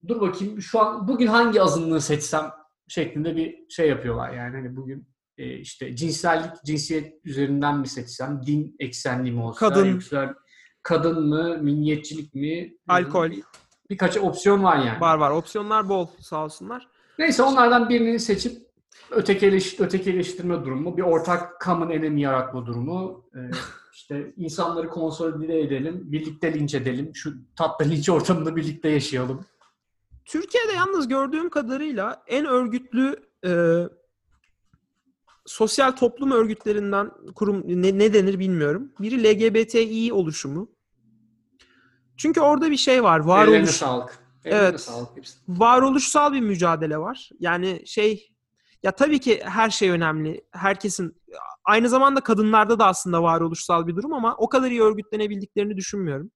dur 0.07 0.21
bakayım 0.21 0.61
şu 0.61 0.79
an 0.79 1.07
bugün 1.07 1.27
hangi 1.27 1.61
azınlığı 1.61 2.01
seçsem 2.01 2.51
şeklinde 2.91 3.35
bir 3.35 3.69
şey 3.69 3.89
yapıyorlar 3.89 4.33
yani 4.33 4.55
hani 4.55 4.75
bugün 4.75 5.07
e, 5.37 5.53
işte 5.57 5.95
cinsellik 5.95 6.51
cinsiyet 6.65 7.13
üzerinden 7.25 7.77
mi 7.77 7.87
seçsem 7.87 8.41
din 8.45 8.75
eksenli 8.79 9.31
mi 9.31 9.41
olsa 9.43 9.69
Kadın. 9.69 9.85
yoksa 9.93 10.35
kadın 10.83 11.27
mı 11.29 11.57
milliyetçilik 11.61 12.35
mi 12.35 12.73
Alkol. 12.87 13.31
Bir- 13.31 13.43
birkaç 13.89 14.17
opsiyon 14.17 14.63
var 14.63 14.77
yani. 14.77 15.01
Var 15.01 15.17
var. 15.17 15.31
Opsiyonlar 15.31 15.89
bol 15.89 16.07
sağ 16.19 16.43
olsunlar. 16.43 16.87
Neyse 17.19 17.43
onlardan 17.43 17.89
birini 17.89 18.19
seçip 18.19 18.57
ötekileş, 19.11 19.79
ötekileştirme 19.79 20.65
durumu, 20.65 20.97
bir 20.97 21.01
ortak 21.01 21.61
common 21.65 21.89
enemy 21.89 22.21
yaratma 22.21 22.65
durumu, 22.65 23.25
e, 23.35 23.39
işte 23.93 24.33
insanları 24.37 24.89
konsolide 24.89 25.59
edelim, 25.61 26.01
birlikte 26.11 26.53
linç 26.53 26.75
edelim, 26.75 27.11
şu 27.13 27.33
tatlı 27.55 27.85
linç 27.89 28.09
ortamında 28.09 28.55
birlikte 28.55 28.89
yaşayalım. 28.89 29.45
Türkiye'de 30.25 30.71
yalnız 30.71 31.07
gördüğüm 31.07 31.49
kadarıyla 31.49 32.23
en 32.27 32.45
örgütlü 32.45 33.15
e, 33.45 33.51
sosyal 35.45 35.91
toplum 35.91 36.31
örgütlerinden 36.31 37.11
kurum 37.35 37.63
ne, 37.67 37.99
ne 37.99 38.13
denir 38.13 38.39
bilmiyorum. 38.39 38.93
Biri 38.99 39.23
LGBTİ 39.23 40.13
oluşumu. 40.13 40.71
Çünkü 42.17 42.41
orada 42.41 42.71
bir 42.71 42.77
şey 42.77 43.03
var. 43.03 43.19
Varoluş, 43.19 43.69
sağlık. 43.69 44.19
Ellerine 44.45 44.67
Evet. 44.67 44.81
sağlık 44.81 45.09
varoluşsal 45.47 46.33
bir 46.33 46.41
mücadele 46.41 46.97
var. 46.97 47.29
Yani 47.39 47.83
şey 47.85 48.31
ya 48.83 48.91
tabii 48.91 49.19
ki 49.19 49.41
her 49.43 49.69
şey 49.69 49.89
önemli. 49.89 50.45
Herkesin 50.51 51.21
aynı 51.63 51.89
zamanda 51.89 52.21
kadınlarda 52.21 52.79
da 52.79 52.85
aslında 52.85 53.23
varoluşsal 53.23 53.87
bir 53.87 53.95
durum 53.95 54.13
ama 54.13 54.35
o 54.35 54.49
kadar 54.49 54.71
iyi 54.71 54.81
örgütlenebildiklerini 54.81 55.77
düşünmüyorum. 55.77 56.31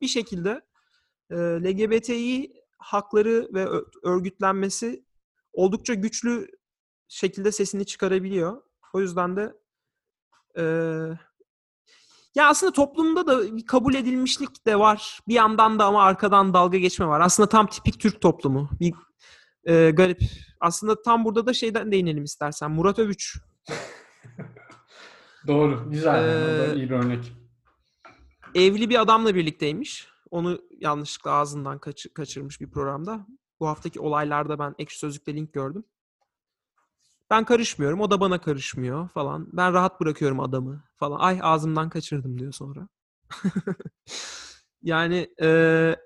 Bir 0.00 0.08
şekilde 0.08 0.60
e, 1.30 1.36
LGBTİ 1.36 2.52
hakları 2.78 3.48
ve 3.54 3.68
örgütlenmesi 4.02 5.04
oldukça 5.52 5.94
güçlü 5.94 6.48
şekilde 7.08 7.52
sesini 7.52 7.86
çıkarabiliyor. 7.86 8.62
O 8.92 9.00
yüzden 9.00 9.36
de 9.36 9.52
e, 10.58 10.62
ya 12.34 12.48
aslında 12.48 12.72
toplumda 12.72 13.26
da 13.26 13.56
bir 13.56 13.66
kabul 13.66 13.94
edilmişlik 13.94 14.66
de 14.66 14.78
var. 14.78 15.20
Bir 15.28 15.34
yandan 15.34 15.78
da 15.78 15.84
ama 15.84 16.02
arkadan 16.02 16.54
dalga 16.54 16.78
geçme 16.78 17.06
var. 17.06 17.20
Aslında 17.20 17.48
tam 17.48 17.66
tipik 17.66 18.00
Türk 18.00 18.20
toplumu. 18.20 18.70
Bir 18.80 18.94
e, 19.64 19.90
garip. 19.90 20.20
Aslında 20.60 21.02
tam 21.02 21.24
burada 21.24 21.46
da 21.46 21.54
şeyden 21.54 21.92
değinelim 21.92 22.24
istersen. 22.24 22.70
Murat 22.70 22.98
Övüç. 22.98 23.38
Doğru. 25.46 25.90
Güzel. 25.90 26.24
Ee, 26.24 26.74
iyi 26.76 26.90
bir 26.90 26.94
örnek. 26.94 27.32
Evli 28.54 28.90
bir 28.90 29.00
adamla 29.00 29.34
birlikteymiş. 29.34 30.08
Onu 30.36 30.60
yanlışlıkla 30.80 31.30
ağzından 31.30 31.78
kaçı- 31.78 32.14
kaçırmış 32.14 32.60
bir 32.60 32.70
programda. 32.70 33.26
Bu 33.60 33.68
haftaki 33.68 34.00
olaylarda 34.00 34.58
ben 34.58 34.74
ekşi 34.78 34.98
sözlükte 34.98 35.34
link 35.34 35.52
gördüm. 35.52 35.84
Ben 37.30 37.44
karışmıyorum. 37.44 38.00
O 38.00 38.10
da 38.10 38.20
bana 38.20 38.40
karışmıyor 38.40 39.08
falan. 39.08 39.48
Ben 39.52 39.72
rahat 39.72 40.00
bırakıyorum 40.00 40.40
adamı 40.40 40.84
falan. 40.96 41.18
Ay 41.20 41.38
ağzımdan 41.42 41.90
kaçırdım 41.90 42.38
diyor 42.38 42.52
sonra. 42.52 42.88
yani 44.82 45.34
e, 45.42 45.96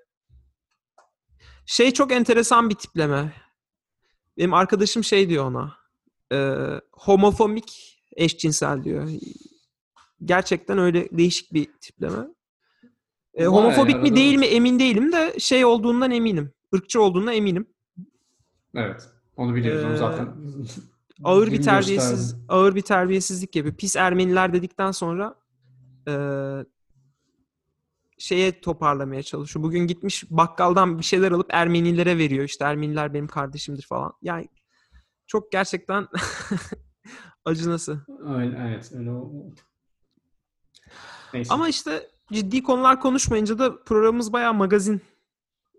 şey 1.65 1.91
çok 1.91 2.11
enteresan 2.11 2.69
bir 2.69 2.75
tipleme. 2.75 3.33
Benim 4.37 4.53
arkadaşım 4.53 5.03
şey 5.03 5.29
diyor 5.29 5.45
ona. 5.45 5.77
E, 6.33 6.57
homofobik 6.91 8.01
eşcinsel 8.15 8.83
diyor. 8.83 9.09
Gerçekten 10.25 10.77
öyle 10.77 11.17
değişik 11.17 11.53
bir 11.53 11.73
tipleme. 11.81 12.27
E, 13.33 13.45
homofobik 13.45 14.01
mi 14.03 14.15
değil 14.15 14.35
mi 14.35 14.45
emin 14.45 14.79
değilim 14.79 15.11
de 15.11 15.39
şey 15.39 15.65
olduğundan 15.65 16.11
eminim. 16.11 16.51
Irkçı 16.73 17.01
olduğundan 17.01 17.33
eminim. 17.33 17.67
Evet. 18.75 19.09
Onu 19.37 19.55
biliyoruz. 19.55 19.83
Onu 19.85 19.93
Ee, 19.93 19.97
zaten 19.97 20.35
Ağır 21.23 21.51
bir 21.51 21.61
terbiyesiz 21.61 22.19
gösterdim. 22.21 22.45
ağır 22.49 22.75
bir 22.75 22.81
terbiyesizlik 22.81 23.55
yapıyor. 23.55 23.75
Pis 23.75 23.95
Ermeniler 23.95 24.53
dedikten 24.53 24.91
sonra 24.91 25.35
e, 26.07 26.13
şeye 28.17 28.61
toparlamaya 28.61 29.23
çalışıyor. 29.23 29.63
Bugün 29.63 29.87
gitmiş 29.87 30.23
bakkaldan 30.31 30.97
bir 30.99 31.03
şeyler 31.03 31.31
alıp 31.31 31.47
Ermenilere 31.53 32.17
veriyor. 32.17 32.43
İşte 32.45 32.65
Ermeniler 32.65 33.13
benim 33.13 33.27
kardeşimdir 33.27 33.85
falan. 33.89 34.13
Yani 34.21 34.47
çok 35.27 35.51
gerçekten 35.51 36.07
acınası. 37.45 37.99
Öyle, 38.25 38.57
evet. 38.67 38.91
Öyle 38.95 39.11
o- 39.11 39.31
Neyse. 41.33 41.53
Ama 41.53 41.69
işte 41.69 42.09
ciddi 42.31 42.63
konular 42.63 42.99
konuşmayınca 42.99 43.59
da 43.59 43.83
programımız 43.83 44.33
bayağı 44.33 44.53
magazin 44.53 45.01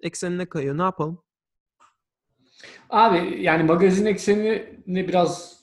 eksenine 0.02 0.46
kayıyor. 0.46 0.78
Ne 0.78 0.82
yapalım? 0.82 1.18
Abi 2.90 3.42
yani 3.42 3.62
magazin 3.62 4.06
eksenini 4.06 5.08
biraz 5.08 5.62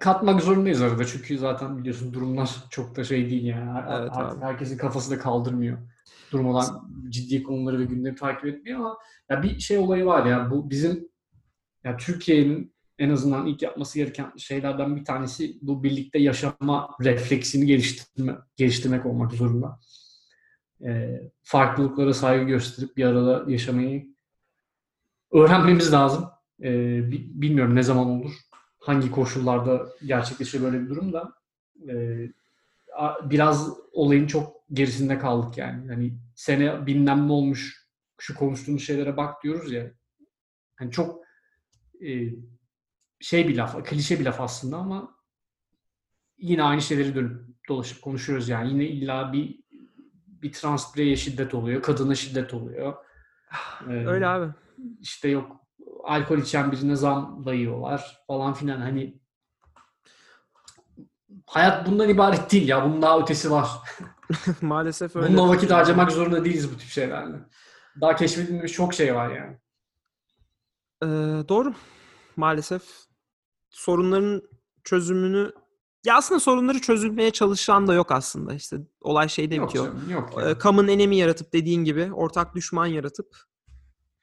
katmak 0.00 0.42
zorundayız 0.42 0.82
arada. 0.82 1.04
Çünkü 1.04 1.38
zaten 1.38 1.78
biliyorsun 1.78 2.12
durumlar 2.12 2.50
çok 2.70 2.96
da 2.96 3.04
şey 3.04 3.30
değil 3.30 3.44
yani. 3.44 3.80
Evet 3.88 4.10
Artık 4.12 4.38
abi. 4.38 4.44
herkesin 4.44 4.78
kafası 4.78 5.10
da 5.10 5.18
kaldırmıyor. 5.18 5.78
Durmadan 6.32 6.90
ciddi 7.08 7.42
konuları 7.42 7.78
ve 7.78 7.84
gündemi 7.84 8.16
takip 8.16 8.44
etmiyor 8.44 8.78
ama 8.80 8.98
ya 9.28 9.42
bir 9.42 9.60
şey 9.60 9.78
olayı 9.78 10.06
var 10.06 10.26
ya 10.26 10.50
bu 10.50 10.70
bizim 10.70 11.08
ya 11.84 11.96
Türkiye'nin 11.96 12.74
en 13.00 13.10
azından 13.10 13.46
ilk 13.46 13.62
yapması 13.62 13.98
gereken 13.98 14.32
şeylerden 14.36 14.96
bir 14.96 15.04
tanesi 15.04 15.58
bu 15.62 15.82
birlikte 15.84 16.18
yaşama 16.18 16.90
refleksini 17.04 17.66
geliştirme, 17.66 18.36
geliştirmek 18.56 19.06
olmak 19.06 19.32
zorunda. 19.32 19.80
Ee, 20.84 21.20
farklılıklara 21.42 22.14
saygı 22.14 22.44
gösterip 22.44 22.96
bir 22.96 23.04
arada 23.04 23.50
yaşamayı 23.50 24.06
öğrenmemiz 25.32 25.92
lazım. 25.92 26.24
Bi- 26.60 27.30
bilmiyorum 27.42 27.74
ne 27.74 27.82
zaman 27.82 28.06
olur, 28.06 28.32
hangi 28.78 29.10
koşullarda 29.10 29.88
gerçekleşir 30.06 30.62
böyle 30.62 30.80
bir 30.80 30.88
durum 30.88 31.12
da 31.12 31.32
a- 32.96 33.30
biraz 33.30 33.70
olayın 33.92 34.26
çok 34.26 34.56
gerisinde 34.72 35.18
kaldık 35.18 35.58
yani. 35.58 35.88
Hani 35.88 36.12
sene 36.34 36.86
bilmem 36.86 37.28
ne 37.28 37.32
olmuş, 37.32 37.86
şu 38.18 38.34
konuştuğumuz 38.34 38.82
şeylere 38.86 39.16
bak 39.16 39.42
diyoruz 39.44 39.72
ya. 39.72 39.90
Hani 40.76 40.90
çok 40.90 41.24
e, 42.06 42.08
şey 43.20 43.48
bir 43.48 43.56
laf, 43.56 43.84
klişe 43.84 44.20
bir 44.20 44.24
laf 44.24 44.40
aslında 44.40 44.76
ama 44.76 45.16
yine 46.38 46.62
aynı 46.62 46.82
şeyleri 46.82 47.14
dönüp 47.14 47.68
dolaşıp 47.68 48.02
konuşuyoruz 48.02 48.48
yani. 48.48 48.68
Yine 48.70 48.84
illa 48.84 49.32
bir 49.32 49.60
bir 50.26 50.52
trans 50.52 50.96
bireye 50.96 51.16
şiddet 51.16 51.54
oluyor, 51.54 51.82
kadına 51.82 52.14
şiddet 52.14 52.54
oluyor. 52.54 52.94
Ee, 53.88 54.06
Öyle 54.06 54.26
abi. 54.26 54.52
işte 55.00 55.28
yok 55.28 55.56
alkol 56.04 56.38
içen 56.38 56.72
birine 56.72 56.96
zam 56.96 57.42
dayıyorlar 57.46 58.22
falan 58.26 58.54
filan 58.54 58.80
hani 58.80 59.20
hayat 61.46 61.86
bundan 61.86 62.08
ibaret 62.08 62.52
değil 62.52 62.68
ya. 62.68 62.84
Bunun 62.84 63.02
daha 63.02 63.18
ötesi 63.20 63.50
var. 63.50 63.68
Maalesef 64.60 65.16
öyle. 65.16 65.28
Bununla 65.28 65.48
vakit 65.48 65.70
harcamak 65.70 66.12
zorunda 66.12 66.44
değiliz 66.44 66.72
bu 66.74 66.78
tip 66.78 66.88
şeylerle. 66.88 67.36
Daha 68.00 68.16
keşfedilmemiş 68.16 68.72
çok 68.72 68.94
şey 68.94 69.14
var 69.14 69.30
yani. 69.30 69.58
Ee, 71.02 71.48
doğru. 71.48 71.74
Maalesef 72.36 72.82
sorunların 73.70 74.42
çözümünü 74.84 75.52
ya 76.04 76.16
aslında 76.16 76.40
sorunları 76.40 76.80
çözülmeye 76.80 77.30
çalışan 77.30 77.86
da 77.86 77.94
yok 77.94 78.12
aslında. 78.12 78.54
İşte 78.54 78.76
olay 79.00 79.28
şeyde 79.28 79.54
Yok 79.54 79.68
bitiyor. 79.68 79.84
canım, 79.86 80.10
yok. 80.10 80.30
Yani. 80.38 80.58
common 80.58 80.88
enemy 80.88 81.16
yaratıp 81.16 81.52
dediğin 81.52 81.84
gibi 81.84 82.12
ortak 82.12 82.54
düşman 82.54 82.86
yaratıp 82.86 83.36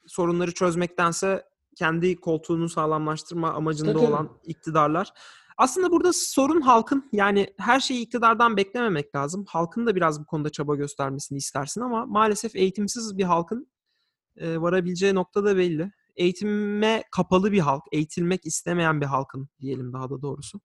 sorunları 0.07 0.53
çözmektense 0.53 1.43
kendi 1.75 2.15
koltuğunu 2.15 2.69
sağlamlaştırma 2.69 3.53
amacında 3.53 3.93
Tabii, 3.93 4.05
olan 4.05 4.29
iktidarlar. 4.43 5.13
Aslında 5.57 5.91
burada 5.91 6.13
sorun 6.13 6.61
halkın 6.61 7.09
yani 7.11 7.53
her 7.57 7.79
şeyi 7.79 8.01
iktidardan 8.01 8.57
beklememek 8.57 9.15
lazım. 9.15 9.45
Halkın 9.47 9.87
da 9.87 9.95
biraz 9.95 10.21
bu 10.21 10.25
konuda 10.25 10.49
çaba 10.49 10.75
göstermesini 10.75 11.37
istersin 11.37 11.81
ama 11.81 12.05
maalesef 12.05 12.55
eğitimsiz 12.55 13.17
bir 13.17 13.23
halkın 13.23 13.67
varabileceği 14.41 15.15
nokta 15.15 15.43
da 15.43 15.57
belli. 15.57 15.91
Eğitime 16.17 17.03
kapalı 17.11 17.51
bir 17.51 17.59
halk, 17.59 17.83
eğitilmek 17.91 18.45
istemeyen 18.45 19.01
bir 19.01 19.05
halkın 19.05 19.49
diyelim 19.61 19.93
daha 19.93 20.09
da 20.09 20.21
doğrusu. 20.21 20.59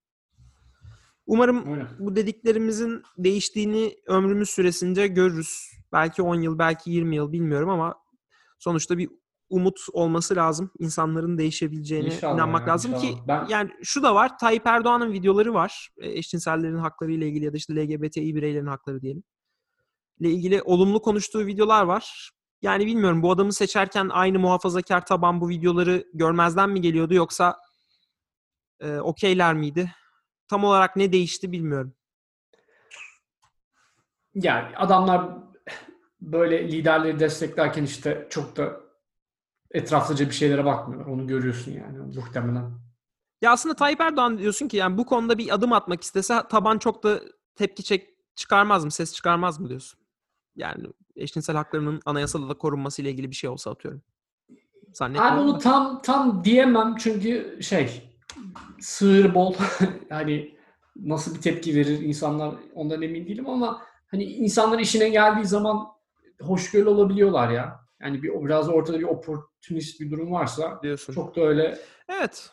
Umarım 1.26 1.72
Öyle. 1.72 1.86
bu 1.98 2.16
dediklerimizin 2.16 3.02
değiştiğini 3.18 3.94
ömrümüz 4.06 4.50
süresince 4.50 5.06
görürüz. 5.06 5.70
Belki 5.92 6.22
10 6.22 6.40
yıl, 6.40 6.58
belki 6.58 6.90
20 6.90 7.16
yıl 7.16 7.32
bilmiyorum 7.32 7.68
ama 7.68 7.94
sonuçta 8.58 8.98
bir 8.98 9.10
umut 9.50 9.80
olması 9.92 10.36
lazım. 10.36 10.70
İnsanların 10.78 11.38
değişebileceğine 11.38 12.06
İnşallah 12.14 12.34
inanmak 12.34 12.66
ya, 12.66 12.72
lazım 12.72 12.98
ki 12.98 13.06
inşallah. 13.06 13.28
Ben- 13.28 13.46
yani 13.48 13.70
şu 13.82 14.02
da 14.02 14.14
var. 14.14 14.38
Tayyip 14.38 14.66
Erdoğan'ın 14.66 15.12
videoları 15.12 15.54
var. 15.54 15.88
E, 15.98 16.10
Eşcinsellerin 16.18 16.76
hakları 16.76 17.12
ile 17.12 17.28
ilgili 17.28 17.44
ya 17.44 17.52
da 17.52 17.56
işte 17.56 17.76
LGBTİ 17.76 18.34
bireylerin 18.34 18.66
hakları 18.66 19.02
diyelim. 19.02 19.22
ile 20.20 20.30
ilgili 20.30 20.62
olumlu 20.62 21.02
konuştuğu 21.02 21.46
videolar 21.46 21.84
var. 21.84 22.30
Yani 22.62 22.86
bilmiyorum 22.86 23.22
bu 23.22 23.30
adamı 23.30 23.52
seçerken 23.52 24.08
aynı 24.08 24.38
muhafazakar 24.38 25.06
taban 25.06 25.40
bu 25.40 25.48
videoları 25.48 26.04
görmezden 26.14 26.70
mi 26.70 26.80
geliyordu 26.80 27.14
yoksa 27.14 27.58
e, 28.80 28.96
okeyler 28.96 29.54
miydi? 29.54 29.92
Tam 30.48 30.64
olarak 30.64 30.96
ne 30.96 31.12
değişti 31.12 31.52
bilmiyorum. 31.52 31.94
Yani 34.34 34.76
adamlar 34.76 35.38
böyle 36.20 36.72
liderleri 36.72 37.20
desteklerken 37.20 37.84
işte 37.84 38.26
çok 38.30 38.56
da 38.56 38.80
etraflıca 39.70 40.26
bir 40.26 40.34
şeylere 40.34 40.64
bakmıyorlar. 40.64 41.12
Onu 41.12 41.26
görüyorsun 41.26 41.72
yani 41.72 41.98
muhtemelen. 41.98 42.70
Ya 43.42 43.52
aslında 43.52 43.76
Tayyip 43.76 44.00
Erdoğan 44.00 44.38
diyorsun 44.38 44.68
ki 44.68 44.76
yani 44.76 44.98
bu 44.98 45.06
konuda 45.06 45.38
bir 45.38 45.54
adım 45.54 45.72
atmak 45.72 46.02
istese 46.02 46.42
taban 46.50 46.78
çok 46.78 47.02
da 47.02 47.20
tepki 47.54 47.82
çek 47.82 48.08
çıkarmaz 48.34 48.84
mı, 48.84 48.90
ses 48.90 49.14
çıkarmaz 49.14 49.60
mı 49.60 49.68
diyorsun? 49.68 50.01
Yani 50.56 50.86
eşcinsel 51.16 51.56
haklarının 51.56 52.00
anayasada 52.06 52.48
da 52.48 52.54
korunması 52.54 53.02
ile 53.02 53.10
ilgili 53.10 53.30
bir 53.30 53.36
şey 53.36 53.50
olsa 53.50 53.70
atıyorum. 53.70 54.02
Abi 54.50 54.58
Zannetmiyorum. 54.92 55.38
onu 55.38 55.54
da. 55.54 55.58
tam 55.58 56.02
tam 56.02 56.44
diyemem 56.44 56.96
çünkü 56.98 57.58
şey 57.62 58.02
sığır 58.80 59.34
bol 59.34 59.54
hani 60.08 60.56
nasıl 60.96 61.34
bir 61.34 61.40
tepki 61.40 61.74
verir 61.74 62.00
insanlar 62.00 62.54
ondan 62.74 63.02
emin 63.02 63.26
değilim 63.26 63.48
ama 63.48 63.82
hani 64.10 64.24
insanlar 64.24 64.78
işine 64.78 65.08
geldiği 65.08 65.44
zaman 65.46 65.86
hoşgörülü 66.40 66.88
olabiliyorlar 66.88 67.50
ya. 67.50 67.80
Yani 68.00 68.22
bir 68.22 68.44
biraz 68.44 68.68
ortada 68.68 68.98
bir 68.98 69.04
opportunist 69.04 70.00
bir 70.00 70.10
durum 70.10 70.32
varsa 70.32 70.80
diyorsun. 70.82 71.12
çok 71.12 71.36
da 71.36 71.40
öyle 71.40 71.78
Evet. 72.08 72.50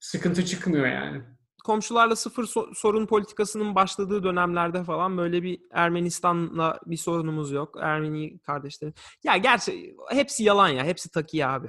Sıkıntı 0.00 0.44
çıkmıyor 0.44 0.86
yani. 0.86 1.22
Komşularla 1.68 2.16
sıfır 2.16 2.44
so- 2.44 2.74
sorun 2.74 3.06
politikasının 3.06 3.74
başladığı 3.74 4.22
dönemlerde 4.22 4.84
falan 4.84 5.18
böyle 5.18 5.42
bir 5.42 5.60
Ermenistan'la 5.72 6.78
bir 6.86 6.96
sorunumuz 6.96 7.52
yok. 7.52 7.76
Ermeni 7.80 8.38
kardeşlerim. 8.38 8.94
Ya 9.24 9.36
gerçi 9.36 9.96
hepsi 10.10 10.44
yalan 10.44 10.68
ya. 10.68 10.84
Hepsi 10.84 11.10
takiye 11.10 11.46
abi. 11.46 11.68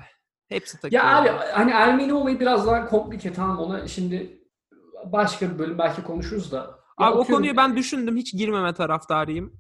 Hepsi 0.49 0.81
takiye. 0.81 1.01
Ya 1.01 1.17
abi 1.17 1.29
hani 1.29 1.71
Ermeni 1.71 2.13
olayı 2.13 2.39
biraz 2.39 2.67
daha 2.67 2.85
komplike 2.85 3.33
tamam 3.33 3.59
ona 3.59 3.87
şimdi 3.87 4.41
başka 5.05 5.53
bir 5.53 5.59
bölüm 5.59 5.77
belki 5.77 6.03
konuşuruz 6.03 6.51
da. 6.51 6.57
Ya 6.99 7.07
Abi 7.07 7.17
o 7.17 7.23
konuyu 7.23 7.57
ben 7.57 7.75
düşündüm. 7.77 8.17
Hiç 8.17 8.33
girmeme 8.33 8.73
taraftarıyım. 8.73 9.53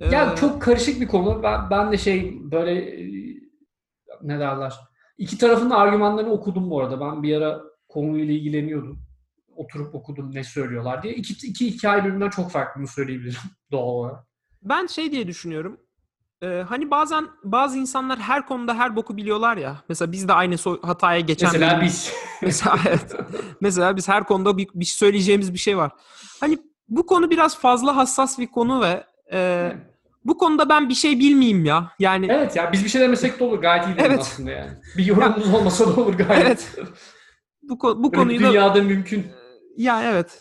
Ya 0.00 0.32
Ee, 0.32 0.36
çok 0.36 0.62
karışık 0.62 1.00
bir 1.00 1.08
konu. 1.08 1.42
Ben, 1.42 1.70
ben 1.70 1.92
de 1.92 1.98
şey 1.98 2.38
böyle 2.50 2.96
ne 4.22 4.40
derler. 4.40 4.74
İki 5.18 5.38
tarafın 5.38 5.70
argümanlarını 5.70 6.32
okudum 6.32 6.70
bu 6.70 6.80
arada. 6.80 7.00
Ben 7.00 7.22
bir 7.22 7.36
ara 7.36 7.60
konuyla 7.88 8.34
ilgileniyordum. 8.34 9.09
Oturup 9.60 9.94
okudum 9.94 10.34
ne 10.34 10.44
söylüyorlar 10.44 11.02
diye. 11.02 11.14
İki, 11.14 11.46
iki 11.46 11.66
hikaye 11.66 12.04
birbirinden 12.04 12.30
çok 12.30 12.50
farklı 12.50 12.86
söyleyebilirim 12.86 13.40
doğal 13.70 13.86
olarak. 13.88 14.24
Ben 14.62 14.86
şey 14.86 15.12
diye 15.12 15.26
düşünüyorum. 15.26 15.80
Ee, 16.42 16.64
hani 16.68 16.90
bazen 16.90 17.28
bazı 17.44 17.78
insanlar 17.78 18.18
her 18.18 18.46
konuda 18.46 18.74
her 18.74 18.96
boku 18.96 19.16
biliyorlar 19.16 19.56
ya. 19.56 19.76
Mesela 19.88 20.12
biz 20.12 20.28
de 20.28 20.32
aynı 20.32 20.54
so- 20.54 20.86
hataya 20.86 21.20
geçen 21.20 21.52
Mesela 21.52 21.80
biz. 21.80 22.12
Mesela 22.42 22.78
evet. 22.88 23.16
Mesela 23.60 23.96
biz 23.96 24.08
her 24.08 24.24
konuda 24.24 24.58
bir, 24.58 24.68
bir 24.74 24.84
söyleyeceğimiz 24.84 25.52
bir 25.52 25.58
şey 25.58 25.76
var. 25.76 25.92
Hani 26.40 26.58
bu 26.88 27.06
konu 27.06 27.30
biraz 27.30 27.58
fazla 27.58 27.96
hassas 27.96 28.38
bir 28.38 28.46
konu 28.46 28.80
ve 28.80 29.04
e, 29.32 29.72
bu 30.24 30.38
konuda 30.38 30.68
ben 30.68 30.88
bir 30.88 30.94
şey 30.94 31.20
bilmeyeyim 31.20 31.64
ya. 31.64 31.92
Yani 31.98 32.26
evet 32.30 32.56
ya 32.56 32.72
biz 32.72 32.84
bir 32.84 32.88
şey 32.88 33.00
demesek 33.00 33.40
de 33.40 33.44
olur. 33.44 33.58
Gayet 33.58 33.86
iyi 33.86 33.94
Evet. 33.98 34.20
aslında 34.20 34.50
yani. 34.50 34.70
Bir 34.96 35.06
yorumumuz 35.06 35.54
olmasa 35.54 35.86
da 35.86 36.00
olur 36.00 36.14
gayet. 36.14 36.46
Evet. 36.46 36.88
bu, 37.62 37.78
bu 37.82 38.12
Böyle 38.12 38.22
konuyu 38.22 38.40
da 38.40 38.48
dünyada 38.48 38.82
mümkün. 38.82 39.26
Ya 39.76 40.12
evet. 40.12 40.40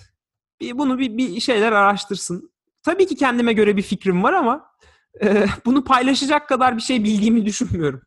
Bir, 0.61 0.77
bunu 0.77 0.99
bir, 0.99 1.17
bir 1.17 1.39
şeyler 1.39 1.71
araştırsın. 1.71 2.51
Tabii 2.83 3.07
ki 3.07 3.15
kendime 3.15 3.53
göre 3.53 3.77
bir 3.77 3.81
fikrim 3.81 4.23
var 4.23 4.33
ama 4.33 4.71
e, 5.21 5.45
bunu 5.65 5.83
paylaşacak 5.83 6.49
kadar 6.49 6.77
bir 6.77 6.81
şey 6.81 7.03
bildiğimi 7.03 7.45
düşünmüyorum. 7.45 8.01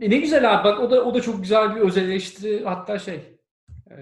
E 0.00 0.10
ne 0.10 0.16
güzel 0.16 0.54
abi 0.54 0.64
bak 0.64 0.80
o 0.80 0.90
da 0.90 1.04
o 1.04 1.14
da 1.14 1.20
çok 1.20 1.42
güzel 1.42 1.76
bir 1.76 1.80
öz 1.80 1.96
eleştiri 1.96 2.64
hatta 2.64 2.98
şey 2.98 3.38
e, 3.90 3.94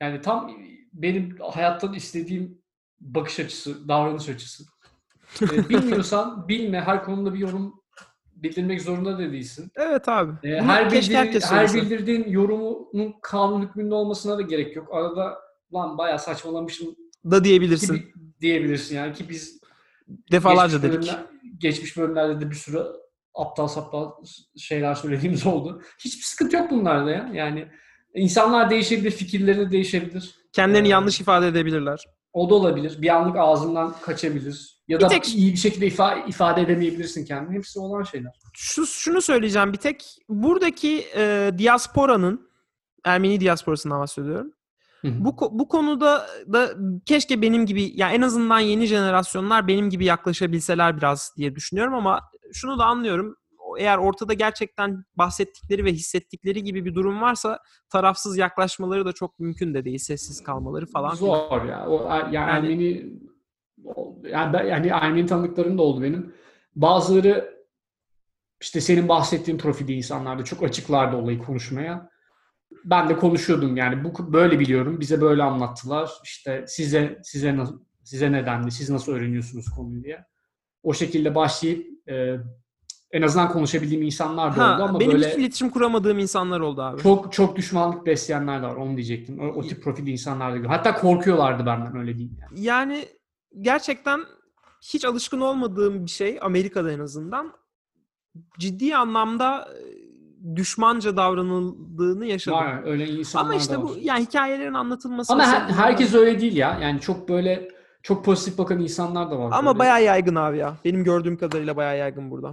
yani 0.00 0.20
tam 0.20 0.50
benim 0.92 1.38
hayattan 1.52 1.94
istediğim 1.94 2.62
bakış 3.00 3.40
açısı, 3.40 3.88
davranış 3.88 4.28
açısı. 4.28 4.64
E, 5.42 5.68
bilmiyorsan 5.68 6.48
bilme 6.48 6.80
her 6.80 7.04
konuda 7.04 7.34
bir 7.34 7.38
yorum 7.38 7.80
bildirmek 8.50 8.82
zorunda 8.82 9.18
da 9.18 9.32
değilsin. 9.32 9.70
Evet 9.76 10.08
abi. 10.08 10.32
E, 10.48 10.60
Bunu 10.60 10.68
her, 10.68 10.92
bildir, 10.92 11.40
her 11.42 11.74
bildirdiğin 11.74 12.28
yorumunun 12.28 13.14
kanun 13.22 13.62
hükmünde 13.62 13.94
olmasına 13.94 14.38
da 14.38 14.42
gerek 14.42 14.76
yok. 14.76 14.88
Arada 14.94 15.38
lan 15.74 15.98
bayağı 15.98 16.18
saçmalamışım 16.18 16.96
da 17.30 17.44
diyebilirsin. 17.44 17.94
ki 17.96 18.12
diyebilirsin 18.40 18.96
yani 18.96 19.12
ki 19.12 19.28
biz 19.28 19.60
Defalarca 20.32 20.78
geçmiş 20.78 20.92
dedik. 20.92 21.08
bölümler- 21.08 21.26
geçmiş 21.58 21.96
bölümlerde 21.96 22.40
de 22.40 22.50
bir 22.50 22.54
sürü 22.56 22.82
aptal 23.34 23.66
saptal 23.68 24.10
şeyler 24.56 24.94
söylediğimiz 24.94 25.46
oldu. 25.52 25.82
Hiçbir 25.98 26.22
sıkıntı 26.22 26.56
yok 26.56 26.70
bunlarda 26.70 27.10
ya. 27.10 27.30
Yani 27.34 27.68
insanlar 28.14 28.70
değişebilir, 28.70 29.10
fikirleri 29.10 29.70
değişebilir. 29.70 30.34
Kendilerini 30.52 30.88
Ee, 30.88 30.90
yanlış 30.90 31.20
ifade 31.20 31.48
edebilirler. 31.48 32.04
O 32.32 32.50
da 32.50 32.54
olabilir. 32.54 33.02
Bir 33.02 33.08
anlık 33.16 33.36
ağzından 33.36 33.94
kaçabilir. 34.02 34.75
Ya 34.88 34.98
Bir 34.98 35.04
da 35.04 35.08
tek- 35.08 35.34
iyi 35.34 35.52
bir 35.52 35.56
şekilde 35.56 35.86
ifa- 35.88 36.28
ifade 36.28 36.60
edemeyebilirsin 36.62 37.24
kendini. 37.24 37.56
Hepsi 37.56 37.78
olan 37.80 38.02
şeyler. 38.02 38.32
Şu, 38.54 38.86
şunu 38.86 39.20
söyleyeceğim 39.20 39.72
bir 39.72 39.78
tek. 39.78 40.16
Buradaki 40.28 41.04
e, 41.16 41.50
diasporanın, 41.58 42.50
Ermeni 43.04 43.40
diasporasından 43.40 44.00
bahsediyorum. 44.00 44.52
Bu, 45.04 45.28
ko- 45.28 45.58
bu 45.58 45.68
konuda 45.68 46.26
da 46.52 46.70
keşke 47.06 47.42
benim 47.42 47.66
gibi, 47.66 47.92
ya 47.94 48.10
en 48.10 48.22
azından 48.22 48.58
yeni 48.60 48.86
jenerasyonlar 48.86 49.68
benim 49.68 49.90
gibi 49.90 50.04
yaklaşabilseler 50.04 50.96
biraz 50.96 51.32
diye 51.36 51.54
düşünüyorum 51.54 51.94
ama 51.94 52.20
şunu 52.52 52.78
da 52.78 52.84
anlıyorum. 52.84 53.36
Eğer 53.78 53.98
ortada 53.98 54.32
gerçekten 54.32 55.04
bahsettikleri 55.16 55.84
ve 55.84 55.92
hissettikleri 55.92 56.62
gibi 56.64 56.84
bir 56.84 56.94
durum 56.94 57.20
varsa 57.20 57.58
tarafsız 57.90 58.36
yaklaşmaları 58.38 59.04
da 59.06 59.12
çok 59.12 59.38
mümkün 59.38 59.74
de 59.74 59.84
değil. 59.84 59.98
Sessiz 59.98 60.42
kalmaları 60.42 60.86
falan. 60.86 61.14
Zor 61.14 61.64
ya. 61.64 61.86
O, 61.88 62.08
er- 62.10 62.30
yani, 62.32 62.50
Ermeni 62.50 63.06
yani, 64.30 64.52
ben- 64.52 64.66
yani 64.66 64.86
Ermeni 64.88 65.26
tanıdıklarım 65.26 65.78
da 65.78 65.82
oldu 65.82 66.02
benim. 66.02 66.34
Bazıları 66.76 67.56
işte 68.60 68.80
senin 68.80 69.08
bahsettiğin 69.08 69.58
profilde 69.58 69.92
insanlardı. 69.92 70.44
Çok 70.44 70.62
açıklardı 70.62 71.16
olayı 71.16 71.38
konuşmaya. 71.38 72.10
Ben 72.84 73.08
de 73.08 73.16
konuşuyordum 73.16 73.76
yani 73.76 74.04
bu 74.04 74.32
böyle 74.32 74.60
biliyorum. 74.60 75.00
Bize 75.00 75.20
böyle 75.20 75.42
anlattılar. 75.42 76.10
İşte 76.24 76.64
size 76.68 77.18
size 77.22 77.56
nasıl 77.56 77.80
size 78.02 78.32
nedenli 78.32 78.70
siz 78.70 78.90
nasıl 78.90 79.12
öğreniyorsunuz 79.12 79.70
konuyu 79.76 80.04
diye. 80.04 80.24
O 80.82 80.94
şekilde 80.94 81.34
başlayıp 81.34 82.08
e, 82.08 82.36
En 83.12 83.22
azından 83.22 83.48
konuşabildiğim 83.52 84.02
insanlar 84.02 84.56
da 84.56 84.60
oldu 84.74 84.82
Ha, 84.82 84.88
ama 84.88 85.00
benim 85.00 85.12
böyle 85.12 85.28
hiç 85.30 85.36
iletişim 85.38 85.70
kuramadığım 85.70 86.18
insanlar 86.18 86.60
oldu 86.60 86.82
abi. 86.82 87.02
çok 87.02 87.32
çok 87.32 87.56
düşmanlık 87.56 88.06
besleyenler 88.06 88.62
de 88.62 88.66
var. 88.66 88.76
Onu 88.76 88.96
diyecektim. 88.96 89.40
O, 89.40 89.44
o 89.46 89.62
tip 89.62 89.82
profilde 89.82 90.10
insanlar 90.10 90.64
da. 90.64 90.68
Hatta 90.68 90.94
korkuyorlardı 90.94 91.66
benden 91.66 91.96
öyle 91.96 92.14
diyeyim 92.18 92.38
yani. 92.42 92.64
Yani 92.64 93.04
gerçekten 93.60 94.20
hiç 94.82 95.04
alışkın 95.04 95.40
olmadığım 95.40 96.04
bir 96.04 96.10
şey 96.10 96.38
Amerika'da 96.42 96.92
en 96.92 96.98
azından 97.00 97.52
ciddi 98.58 98.96
anlamda 98.96 99.68
e, 99.74 100.56
düşmanca 100.56 101.16
davranıldığını 101.16 102.26
yaşadım. 102.26 102.58
Var 102.58 102.84
öyle 102.84 103.06
insanlar 103.08 103.44
Ama 103.46 103.54
işte 103.54 103.82
bu 103.82 103.96
yani 104.00 104.24
hikayelerin 104.26 104.74
anlatılması 104.74 105.32
Ama 105.32 105.46
her- 105.46 105.68
herkes 105.72 106.14
öyle 106.14 106.40
değil 106.40 106.56
ya. 106.56 106.78
Yani 106.82 107.00
çok 107.00 107.28
böyle 107.28 107.68
çok 108.02 108.24
pozitif 108.24 108.58
bakan 108.58 108.80
insanlar 108.80 109.30
da 109.30 109.38
var. 109.38 109.50
ama 109.52 109.66
Böyle- 109.70 109.78
bayağı 109.78 110.02
yaygın 110.04 110.34
abi 110.34 110.58
ya. 110.58 110.76
Benim 110.84 111.04
gördüğüm 111.04 111.36
kadarıyla 111.38 111.76
bayağı 111.76 111.98
yaygın 111.98 112.30
burada. 112.30 112.52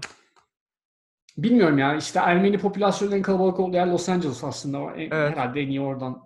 Bilmiyorum 1.38 1.78
ya. 1.78 1.96
İşte 1.96 2.20
Ermeni 2.20 2.58
popülasyonunun 2.58 3.18
en 3.18 3.22
kalabalık 3.22 3.60
olduğu 3.60 3.76
yer 3.76 3.88
Los 3.88 4.10
Angeles 4.10 4.44
aslında. 4.44 4.78
En- 4.92 5.12
Evet. 5.12 5.12
Herhalde 5.12 5.62
en 5.62 5.68
iyi 5.68 5.82
oradan 5.82 6.20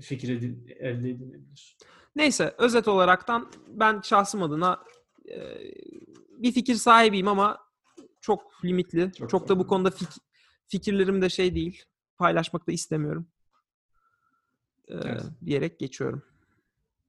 fikir 0.00 0.36
edin, 0.36 0.66
elde 0.80 1.10
edilebilir. 1.10 1.76
Neyse 2.16 2.54
özet 2.58 2.88
olaraktan 2.88 3.48
ben 3.68 4.00
şahsım 4.04 4.42
adına 4.42 4.78
e, 5.28 5.36
bir 6.38 6.52
fikir 6.52 6.74
sahibiyim 6.74 7.28
ama 7.28 7.58
çok 8.20 8.64
limitli. 8.64 9.12
Çok, 9.18 9.30
Çok 9.30 9.48
da 9.48 9.58
bu 9.58 9.66
konuda 9.66 9.88
fik- 9.88 10.18
fikirlerim 10.66 11.22
de 11.22 11.28
şey 11.28 11.54
değil. 11.54 11.84
Paylaşmak 12.18 12.68
da 12.68 12.72
istemiyorum. 12.72 13.26
E, 14.88 14.94
Evet. 14.94 15.22
diyerek 15.44 15.78
geçiyorum. 15.78 16.22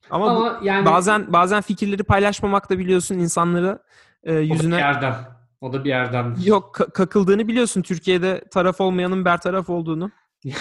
Ama, 0.09 0.25
bu- 0.25 0.29
Ama 0.29 0.59
yani 0.63 0.85
bazen 0.85 1.33
bazen 1.33 1.61
fikirleri 1.61 2.03
paylaşmamak 2.03 2.69
da 2.69 2.79
biliyorsun 2.79 3.15
insanları 3.15 3.79
e, 4.23 4.31
o 4.31 4.35
da 4.35 4.41
bir 4.41 4.49
yüzüne 4.53 4.75
yerden. 4.77 5.15
O 5.61 5.73
da 5.73 5.83
bir 5.83 5.89
yerden. 5.89 6.35
yok 6.45 6.75
ka- 6.75 6.91
kakıldığını 6.91 7.47
biliyorsun 7.47 7.81
Türkiye'de 7.81 8.43
taraf 8.51 8.81
olmayanın 8.81 9.25
bertaraf 9.25 9.69
olduğunu. 9.69 10.11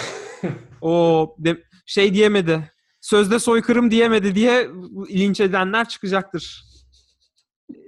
o 0.81 1.35
de- 1.39 1.63
şey 1.85 2.13
diyemedi. 2.13 2.71
Sözde 3.09 3.39
soykırım 3.39 3.91
diyemedi 3.91 4.35
diye 4.35 4.69
linç 5.09 5.39
edenler 5.41 5.89
çıkacaktır. 5.89 6.63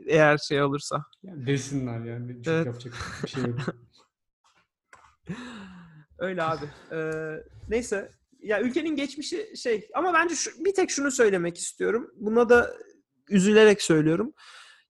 Eğer 0.07 0.37
şey 0.37 0.63
olursa. 0.63 1.05
Yani 1.23 1.47
desinler 1.47 1.99
yani. 2.05 2.43
Çok 2.43 2.53
Evet. 2.53 2.65
yapacak 2.65 2.93
bir 3.23 3.27
şey 3.29 3.43
yok. 3.43 3.59
Öyle 6.19 6.43
abi. 6.43 6.65
Ee, 6.91 7.33
neyse. 7.69 8.11
Ya 8.39 8.61
ülkenin 8.61 8.95
geçmişi 8.95 9.57
şey 9.57 9.89
ama 9.95 10.13
bence 10.13 10.35
şu, 10.35 10.65
bir 10.65 10.73
tek 10.73 10.89
şunu 10.91 11.11
söylemek 11.11 11.57
istiyorum. 11.57 12.11
Buna 12.15 12.49
da 12.49 12.73
üzülerek 13.29 13.81
söylüyorum. 13.81 14.33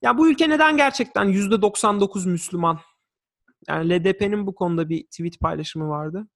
Ya 0.02 0.18
bu 0.18 0.30
ülke 0.30 0.50
neden 0.50 0.78
gerçekten 0.78 1.26
%99 1.26 2.30
Müslüman? 2.30 2.80
Yani 3.68 3.90
LDP'nin 3.90 4.48
bu 4.48 4.56
konuda 4.56 4.90
bir 4.90 5.04
tweet 5.04 5.40
paylaşımı 5.40 5.90
vardı. 5.90 6.28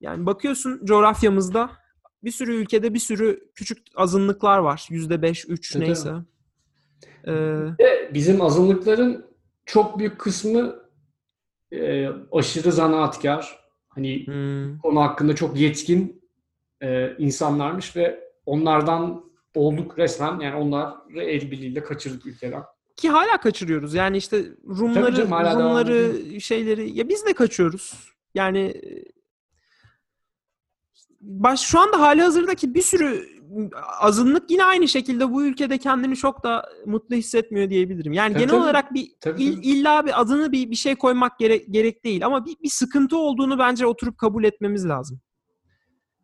Yani 0.00 0.26
bakıyorsun 0.26 0.84
coğrafyamızda 0.84 1.85
bir 2.26 2.30
sürü 2.30 2.54
ülkede 2.54 2.94
bir 2.94 2.98
sürü 2.98 3.50
küçük 3.54 3.78
azınlıklar 3.96 4.58
var. 4.58 4.86
%5, 4.90 5.48
3 5.48 5.72
Tabii. 5.72 5.84
neyse. 5.84 6.12
Ee, 7.28 8.14
bizim 8.14 8.42
azınlıkların 8.42 9.26
çok 9.66 9.98
büyük 9.98 10.18
kısmı 10.18 10.76
e, 11.72 12.08
aşırı 12.32 12.72
zanaatkar. 12.72 13.58
Hani 13.88 14.26
hmm. 14.26 14.78
konu 14.78 15.00
hakkında 15.00 15.34
çok 15.34 15.56
yetkin 15.56 16.22
e, 16.82 17.16
insanlarmış 17.18 17.96
ve 17.96 18.20
onlardan 18.46 19.24
olduk 19.54 19.98
resmen. 19.98 20.40
Yani 20.40 20.54
onları 20.54 21.22
el 21.22 21.50
birliğiyle 21.50 21.82
kaçırdık 21.82 22.26
ülkeden. 22.26 22.62
Ki 22.96 23.08
hala 23.08 23.40
kaçırıyoruz. 23.40 23.94
Yani 23.94 24.16
işte 24.16 24.44
Rumları, 24.68 25.14
canım, 25.14 25.30
Rumları, 25.30 26.40
şeyleri 26.40 26.98
ya 26.98 27.08
biz 27.08 27.26
de 27.26 27.32
kaçıyoruz. 27.32 28.14
Yani 28.34 28.60
e, 28.60 29.15
baş 31.20 31.60
şu 31.60 31.80
anda 31.80 32.00
hali 32.00 32.22
hazırdaki 32.22 32.74
bir 32.74 32.82
sürü 32.82 33.36
azınlık 34.00 34.50
yine 34.50 34.64
aynı 34.64 34.88
şekilde 34.88 35.32
bu 35.32 35.44
ülkede 35.44 35.78
kendini 35.78 36.16
çok 36.16 36.44
da 36.44 36.68
mutlu 36.86 37.16
hissetmiyor 37.16 37.70
diyebilirim. 37.70 38.12
Yani 38.12 38.32
Tabii, 38.32 38.42
genel 38.42 38.50
tabii. 38.50 38.62
olarak 38.62 38.94
bir 38.94 39.10
Tabii, 39.20 39.42
il- 39.42 39.54
tabii. 39.56 39.66
illa 39.66 40.06
bir 40.06 40.20
adını 40.20 40.52
bir 40.52 40.70
bir 40.70 40.76
şey 40.76 40.94
koymak 40.94 41.38
gerek 41.38 41.66
gerek 41.70 42.04
değil 42.04 42.26
ama 42.26 42.46
bir, 42.46 42.56
bir 42.62 42.68
sıkıntı 42.68 43.16
olduğunu 43.16 43.58
bence 43.58 43.86
oturup 43.86 44.18
kabul 44.18 44.44
etmemiz 44.44 44.88
lazım. 44.88 45.20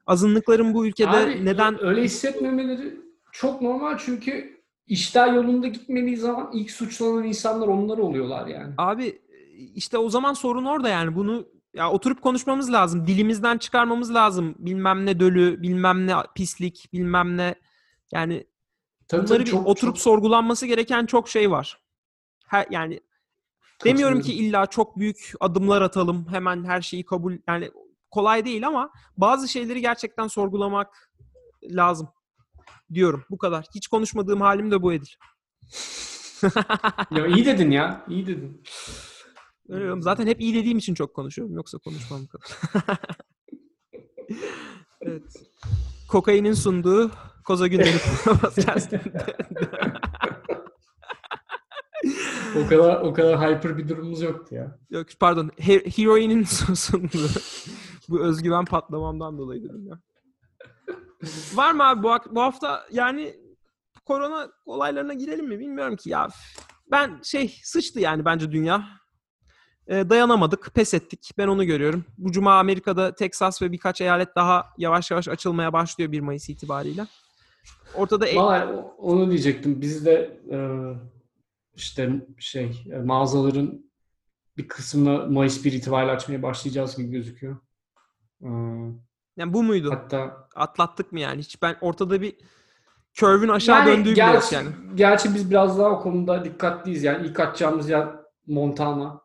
Azınlıkların 0.06 0.74
bu 0.74 0.86
ülkede 0.86 1.08
Abi, 1.10 1.44
neden 1.44 1.84
öyle 1.84 2.02
hissetmemeleri 2.02 3.00
çok 3.32 3.62
normal 3.62 3.98
çünkü 3.98 4.62
işler 4.86 5.32
yolunda 5.32 5.66
gitmediği 5.66 6.16
zaman 6.16 6.50
ilk 6.52 6.70
suçlanan 6.70 7.24
insanlar 7.24 7.68
onlar 7.68 7.98
oluyorlar 7.98 8.46
yani. 8.46 8.74
Abi 8.78 9.18
işte 9.74 9.98
o 9.98 10.08
zaman 10.08 10.32
sorun 10.32 10.64
orada 10.64 10.88
yani 10.88 11.14
bunu 11.16 11.46
ya 11.74 11.90
oturup 11.90 12.22
konuşmamız 12.22 12.72
lazım. 12.72 13.06
Dilimizden 13.06 13.58
çıkarmamız 13.58 14.14
lazım. 14.14 14.54
Bilmem 14.58 15.06
ne 15.06 15.20
dölü, 15.20 15.62
bilmem 15.62 16.06
ne 16.06 16.14
pislik, 16.34 16.88
bilmem 16.92 17.36
ne 17.36 17.54
yani 18.12 18.46
Tabii, 19.08 19.22
bunları 19.22 19.38
tabii, 19.38 19.46
bir 19.46 19.50
çok- 19.50 19.66
oturup 19.66 19.94
çok 19.94 20.02
sorgulanması 20.02 20.66
gereken 20.66 21.06
çok 21.06 21.28
şey 21.28 21.50
var. 21.50 21.82
Her, 22.46 22.66
yani 22.70 23.00
demiyorum 23.84 24.20
ki 24.20 24.34
illa 24.34 24.66
çok 24.66 24.98
büyük 24.98 25.32
adımlar 25.40 25.82
atalım. 25.82 26.26
Hemen 26.30 26.64
her 26.64 26.80
şeyi 26.82 27.04
kabul 27.04 27.36
yani 27.48 27.70
kolay 28.10 28.44
değil 28.44 28.66
ama 28.66 28.90
bazı 29.16 29.48
şeyleri 29.48 29.80
gerçekten 29.80 30.26
sorgulamak 30.26 31.10
lazım 31.62 32.08
diyorum. 32.94 33.24
Bu 33.30 33.38
kadar. 33.38 33.64
Hiç 33.74 33.86
konuşmadığım 33.88 34.40
halim 34.40 34.70
de 34.70 34.82
bu 34.82 34.92
Edil. 34.92 35.10
Ya 37.10 37.26
iyi 37.26 37.46
dedin 37.46 37.70
ya. 37.70 38.04
iyi 38.08 38.26
dedin. 38.26 38.62
Öyle 39.68 39.80
diyorum. 39.82 40.02
Zaten 40.02 40.26
hep 40.26 40.40
iyi 40.40 40.54
dediğim 40.54 40.78
için 40.78 40.94
çok 40.94 41.14
konuşuyorum. 41.14 41.54
Yoksa 41.56 41.78
konuşmam 41.78 42.26
kadar. 42.26 42.48
evet. 45.00 45.22
Kokainin 46.08 46.52
sunduğu 46.52 47.10
Koza 47.44 47.64
podcast'inde. 48.24 49.36
O 52.56 52.68
kadar 52.68 53.00
o 53.00 53.12
kadar 53.12 53.40
hyper 53.40 53.78
bir 53.78 53.88
durumumuz 53.88 54.22
yoktu 54.22 54.54
ya. 54.54 54.78
Yok 54.90 55.06
pardon. 55.20 55.50
He- 55.56 55.84
Heroin'in 55.96 56.42
sunduğu. 56.74 57.28
bu 58.08 58.20
özgüven 58.20 58.64
patlamamdan 58.64 59.38
dolayı 59.38 59.62
dedim 59.62 59.86
ya. 59.86 60.00
Var 61.54 61.72
mı 61.72 61.88
abi 61.88 62.02
bu, 62.02 62.10
bu 62.30 62.40
hafta 62.40 62.86
yani 62.92 63.34
korona 64.04 64.48
olaylarına 64.66 65.14
girelim 65.14 65.48
mi 65.48 65.58
bilmiyorum 65.58 65.96
ki 65.96 66.10
ya. 66.10 66.28
Ben 66.90 67.20
şey 67.22 67.60
sıçtı 67.64 68.00
yani 68.00 68.24
bence 68.24 68.52
dünya. 68.52 68.84
Ee, 69.88 70.10
dayanamadık, 70.10 70.74
pes 70.74 70.94
ettik. 70.94 71.30
Ben 71.38 71.48
onu 71.48 71.64
görüyorum. 71.64 72.04
Bu 72.18 72.32
cuma 72.32 72.58
Amerika'da 72.58 73.14
Texas 73.14 73.62
ve 73.62 73.72
birkaç 73.72 74.00
eyalet 74.00 74.36
daha 74.36 74.66
yavaş 74.78 75.10
yavaş 75.10 75.28
açılmaya 75.28 75.72
başlıyor 75.72 76.12
1 76.12 76.20
Mayıs 76.20 76.48
itibariyle. 76.48 77.06
Ortada 77.94 78.26
e- 78.28 78.36
Vallahi 78.36 78.64
o- 78.72 78.94
onu 78.98 79.28
diyecektim. 79.30 79.80
Biz 79.80 80.06
de 80.06 80.40
e, 80.50 80.58
işte 81.74 82.10
şey 82.38 82.84
e, 82.92 82.98
mağazaların 82.98 83.84
bir 84.56 84.68
kısmını 84.68 85.30
Mayıs 85.30 85.64
1 85.64 85.72
itibariyle 85.72 86.12
açmaya 86.12 86.42
başlayacağız 86.42 86.96
gibi 86.96 87.10
gözüküyor. 87.10 87.56
E, 88.42 88.48
yani 89.36 89.52
bu 89.52 89.62
muydu? 89.62 89.90
hatta 89.90 90.48
Atlattık 90.56 91.12
mı 91.12 91.20
yani? 91.20 91.38
Hiç 91.40 91.62
ben 91.62 91.76
ortada 91.80 92.20
bir 92.20 92.34
curve'ün 93.14 93.48
aşağı 93.48 93.78
yani 93.78 93.86
döndüğü 93.96 94.12
bile 94.12 94.20
yok 94.22 94.32
gerçi, 94.32 94.54
yani. 94.54 94.68
gerçi 94.94 95.34
biz 95.34 95.50
biraz 95.50 95.78
daha 95.78 95.90
o 95.90 96.00
konuda 96.02 96.44
dikkatliyiz. 96.44 97.02
Yani 97.04 97.26
ilk 97.26 97.40
açacağımız 97.40 97.90
yer 97.90 98.08
Montana. 98.46 99.21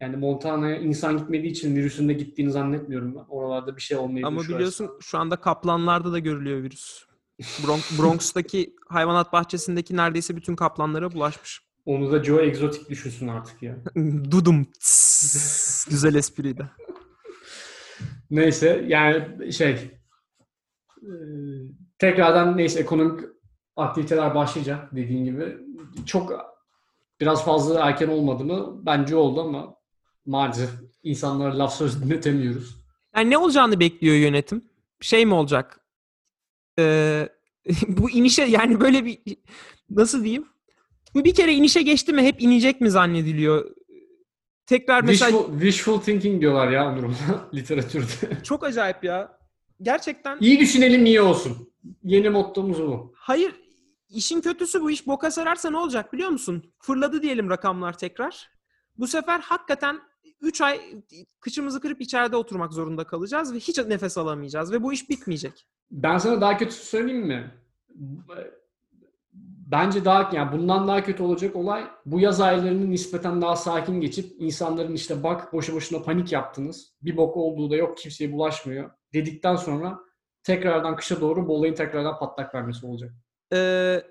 Yani 0.00 0.16
Montana'ya 0.16 0.76
insan 0.76 1.18
gitmediği 1.18 1.50
için 1.50 1.76
virüsün 1.76 2.08
de 2.08 2.12
gittiğini 2.12 2.50
zannetmiyorum 2.50 3.14
ben. 3.14 3.24
Oralarda 3.28 3.76
bir 3.76 3.80
şey 3.82 3.96
olmayabilir. 3.96 4.26
Ama 4.26 4.42
şu 4.42 4.54
biliyorsun 4.54 4.84
açıdan. 4.84 4.98
şu 5.00 5.18
anda 5.18 5.36
kaplanlarda 5.36 6.12
da 6.12 6.18
görülüyor 6.18 6.62
virüs. 6.62 7.04
Bronx, 7.66 7.98
Bronx'taki 7.98 8.76
hayvanat 8.88 9.32
bahçesindeki 9.32 9.96
neredeyse 9.96 10.36
bütün 10.36 10.56
kaplanlara 10.56 11.12
bulaşmış. 11.12 11.60
Onu 11.86 12.12
da 12.12 12.24
Joe 12.24 12.40
Exotic 12.40 12.88
düşünsün 12.88 13.28
artık 13.28 13.62
ya. 13.62 13.76
Dudum. 14.30 14.64
Tss. 14.80 15.84
Güzel 15.90 16.14
espriydi. 16.14 16.66
Neyse 18.30 18.84
yani 18.88 19.52
şey 19.52 19.72
e, 21.02 21.12
tekrardan 21.98 22.56
neyse 22.56 22.80
ekonomik 22.80 23.20
aktiviteler 23.76 24.34
başlayacak 24.34 24.88
dediğin 24.92 25.24
gibi. 25.24 25.56
Çok 26.06 26.32
biraz 27.20 27.44
fazla 27.44 27.80
erken 27.80 28.08
olmadı 28.08 28.44
mı? 28.44 28.86
Bence 28.86 29.16
oldu 29.16 29.40
ama 29.40 29.77
maalesef 30.28 30.70
insanlara 31.02 31.58
laf 31.58 31.76
söz 31.76 32.02
dinletemiyoruz. 32.04 32.76
Yani 33.16 33.30
ne 33.30 33.38
olacağını 33.38 33.80
bekliyor 33.80 34.16
yönetim? 34.16 34.64
Şey 35.00 35.26
mi 35.26 35.34
olacak? 35.34 35.80
Ee, 36.78 37.28
bu 37.88 38.10
inişe 38.10 38.42
yani 38.44 38.80
böyle 38.80 39.04
bir 39.04 39.18
nasıl 39.90 40.24
diyeyim? 40.24 40.48
Bu 41.14 41.24
bir 41.24 41.34
kere 41.34 41.52
inişe 41.54 41.82
geçti 41.82 42.12
mi 42.12 42.22
hep 42.22 42.42
inecek 42.42 42.80
mi 42.80 42.90
zannediliyor? 42.90 43.70
Tekrar 44.66 45.02
mesela 45.04 45.30
Wishful, 45.30 45.52
wishful 45.60 46.00
thinking 46.00 46.40
diyorlar 46.40 46.70
ya 46.70 46.92
Onur 46.92 47.10
literatürde. 47.54 48.42
çok 48.44 48.64
acayip 48.64 49.04
ya. 49.04 49.38
Gerçekten 49.82 50.38
iyi 50.40 50.60
düşünelim 50.60 51.06
iyi 51.06 51.20
olsun. 51.20 51.72
Yeni 52.04 52.28
mottomuz 52.30 52.78
bu. 52.82 53.12
Hayır. 53.16 53.52
işin 54.08 54.40
kötüsü 54.40 54.80
bu 54.82 54.90
iş 54.90 55.06
boka 55.06 55.30
sararsa 55.30 55.70
ne 55.70 55.76
olacak 55.76 56.12
biliyor 56.12 56.30
musun? 56.30 56.72
Fırladı 56.78 57.22
diyelim 57.22 57.50
rakamlar 57.50 57.98
tekrar. 57.98 58.50
Bu 58.98 59.06
sefer 59.06 59.40
hakikaten 59.40 60.00
3 60.40 60.60
ay 60.60 60.80
kıçımızı 61.40 61.80
kırıp 61.80 62.00
içeride 62.00 62.36
oturmak 62.36 62.72
zorunda 62.72 63.04
kalacağız 63.04 63.54
ve 63.54 63.58
hiç 63.58 63.78
nefes 63.78 64.18
alamayacağız 64.18 64.72
ve 64.72 64.82
bu 64.82 64.92
iş 64.92 65.10
bitmeyecek. 65.10 65.66
Ben 65.90 66.18
sana 66.18 66.40
daha 66.40 66.56
kötü 66.56 66.74
söyleyeyim 66.74 67.26
mi? 67.26 67.54
Bence 69.70 70.04
daha 70.04 70.30
yani 70.32 70.52
bundan 70.52 70.88
daha 70.88 71.04
kötü 71.04 71.22
olacak 71.22 71.56
olay 71.56 71.84
bu 72.06 72.20
yaz 72.20 72.40
aylarını 72.40 72.90
nispeten 72.90 73.42
daha 73.42 73.56
sakin 73.56 74.00
geçip 74.00 74.32
insanların 74.38 74.94
işte 74.94 75.22
bak 75.22 75.52
boşu 75.52 75.74
boşuna 75.74 76.02
panik 76.02 76.32
yaptınız. 76.32 76.94
Bir 77.02 77.16
bok 77.16 77.36
olduğu 77.36 77.70
da 77.70 77.76
yok 77.76 77.98
kimseye 77.98 78.32
bulaşmıyor 78.32 78.90
dedikten 79.14 79.56
sonra 79.56 79.98
tekrardan 80.42 80.96
kışa 80.96 81.20
doğru 81.20 81.48
bu 81.48 81.54
olayın 81.54 81.74
tekrardan 81.74 82.18
patlak 82.18 82.54
vermesi 82.54 82.86
olacak. 82.86 83.12
Ee, 83.52 84.02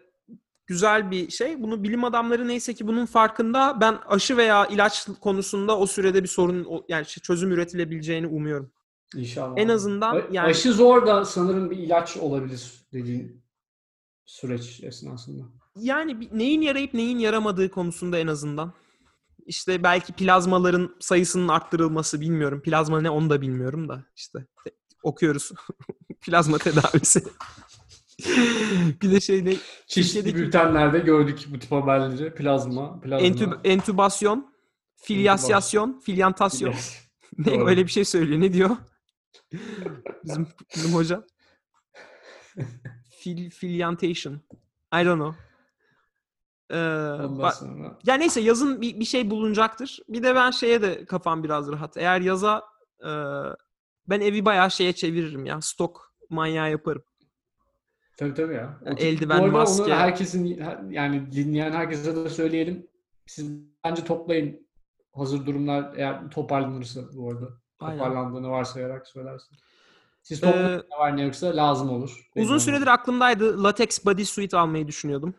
güzel 0.67 1.12
bir 1.12 1.30
şey. 1.30 1.62
Bunu 1.63 1.84
bilim 1.84 2.03
adamları 2.03 2.47
neyse 2.47 2.73
ki 2.73 2.88
bunun 2.88 3.06
farkında. 3.06 3.77
Ben 3.82 3.99
aşı 4.08 4.38
veya 4.38 4.65
ilaç 4.65 5.08
konusunda 5.21 5.77
o 5.77 5.88
sürede 5.88 6.23
bir 6.23 6.27
sorun 6.27 6.84
yani 6.89 7.06
çözüm 7.06 7.51
üretilebileceğini 7.51 8.27
umuyorum. 8.27 8.71
İnşallah. 9.15 9.53
En 9.58 9.69
azından 9.69 10.23
yani 10.32 10.47
Aşı 10.47 10.73
zor 10.73 11.08
da 11.08 11.25
sanırım 11.25 11.71
bir 11.71 11.77
ilaç 11.77 12.17
olabilir 12.17 12.71
dediğin 12.93 13.43
süreç 14.25 14.84
esnasında. 14.84 15.43
yani 15.75 16.30
neyin 16.32 16.62
yarayıp 16.62 16.93
neyin 16.93 17.19
yaramadığı 17.19 17.69
konusunda 17.71 18.17
en 18.17 18.27
azından. 18.27 18.73
İşte 19.45 19.84
belki 19.84 20.13
plazmaların 20.13 20.95
sayısının 20.99 21.47
arttırılması 21.47 22.21
bilmiyorum. 22.21 22.62
Plazma 22.62 23.01
ne 23.01 23.10
onu 23.10 23.30
da 23.30 23.41
bilmiyorum 23.41 23.89
da 23.89 24.03
işte 24.15 24.39
te- 24.63 24.71
okuyoruz. 25.03 25.51
Plazma 26.21 26.58
tedavisi. 26.58 27.23
bir 29.01 29.12
de 29.12 29.19
şey 29.19 29.45
ne? 29.45 29.53
Çeşitli 29.88 30.23
Türkiye'deki- 30.23 30.36
bültenlerde 30.36 30.99
gördük 30.99 31.45
bu 31.47 31.60
tip 31.60 31.71
haberleri. 31.71 32.34
Plazma, 32.36 32.99
plazma. 32.99 33.27
Entüb- 33.27 33.60
entübasyon, 33.67 34.53
filyasyon, 34.95 35.99
filyantasyon. 35.99 36.73
Ne 37.38 37.63
öyle 37.63 37.84
bir 37.86 37.91
şey 37.91 38.06
söylüyor. 38.06 38.41
Ne 38.41 38.53
diyor? 38.53 38.69
Bizim, 40.23 40.47
bizim 40.75 40.93
hocam. 40.93 41.23
Fil, 43.19 43.49
filyantation. 43.49 44.34
I 44.93 45.06
don't 45.06 45.15
know. 45.21 45.36
Ee, 46.71 46.75
ba- 46.75 47.60
sonra. 47.60 47.99
ya 48.06 48.15
neyse 48.15 48.41
yazın 48.41 48.82
bir, 48.82 48.99
bir 48.99 49.06
şey 49.06 49.30
bulunacaktır. 49.30 49.99
Bir 50.10 50.23
de 50.23 50.36
ben 50.36 50.51
şeye 50.51 50.82
de 50.82 51.06
kafam 51.06 51.43
biraz 51.43 51.71
rahat. 51.71 51.97
Eğer 51.97 52.21
yaza 52.21 52.63
e, 53.03 53.10
ben 54.10 54.21
evi 54.21 54.45
bayağı 54.45 54.71
şeye 54.71 54.93
çeviririm 54.93 55.45
ya. 55.45 55.62
Stok 55.62 56.13
manyağı 56.30 56.71
yaparım. 56.71 57.03
Tabii 58.17 58.34
tabii 58.34 58.53
ya. 58.53 58.80
O 58.86 58.89
Eldiven, 58.89 59.41
bu 59.43 59.51
maske. 59.51 59.84
Onu 59.84 59.93
herkesin 59.93 60.45
yani 60.89 61.32
dinleyen 61.32 61.71
herkese 61.71 62.15
de 62.15 62.30
söyleyelim. 62.30 62.88
Siz 63.25 63.51
bence 63.84 64.03
toplayın 64.03 64.67
hazır 65.13 65.45
durumlar 65.45 65.93
eğer 65.95 66.30
toparlanırsa 66.30 67.01
bu 67.13 67.32
arada. 67.32 67.45
Aynen. 67.80 67.97
Toparlandığını 67.97 68.49
varsayarak 68.49 69.08
söylersin. 69.08 69.58
Siz 70.21 70.41
toplayın 70.41 70.67
Ee, 70.69 70.77
ne 70.91 70.99
var 70.99 71.17
ne 71.17 71.21
yoksa 71.21 71.56
lazım 71.56 71.89
olur. 71.89 72.30
Uzun 72.36 72.58
süredir 72.58 72.88
aklımdaydı. 72.88 73.63
Latex 73.63 74.06
bodysuit 74.06 74.53
almayı 74.53 74.88
düşünüyordum. 74.88 75.34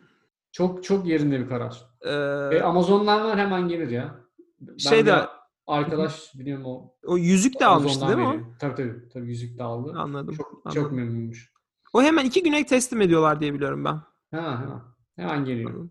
Çok 0.52 0.84
çok 0.84 1.06
yerinde 1.06 1.40
bir 1.40 1.48
karar. 1.48 1.84
Ee, 2.00 2.56
E, 2.56 2.62
Amazon'dan 2.62 3.24
var 3.24 3.38
hemen 3.38 3.68
gelir 3.68 3.88
ya. 3.90 4.14
Ben 4.60 4.76
Şey 4.76 5.06
de- 5.06 5.26
arkadaş 5.66 6.34
biliyorum 6.34 6.64
o 6.66 6.94
o 7.06 7.16
yüzük 7.16 7.60
de 7.60 7.66
almıştı 7.66 8.06
değil 8.08 8.18
mi 8.18 8.26
veriyor. 8.28 8.44
Tabii 8.60 8.74
tabii. 8.74 9.08
Tabii 9.12 9.26
yüzük 9.28 9.58
de 9.58 9.62
aldı. 9.62 9.94
Anladım. 9.96 10.34
Çok, 10.34 10.62
anladım. 10.64 10.82
çok 10.82 10.92
memnunmuş. 10.92 11.52
O 11.98 12.02
hemen 12.02 12.24
iki 12.24 12.42
güne 12.42 12.66
teslim 12.66 13.00
ediyorlar 13.00 13.40
diye 13.40 13.54
biliyorum 13.54 13.84
ben. 13.84 14.00
Hemen 14.30 14.56
hemen. 14.56 14.80
Hemen 15.16 15.44
geliyor. 15.44 15.88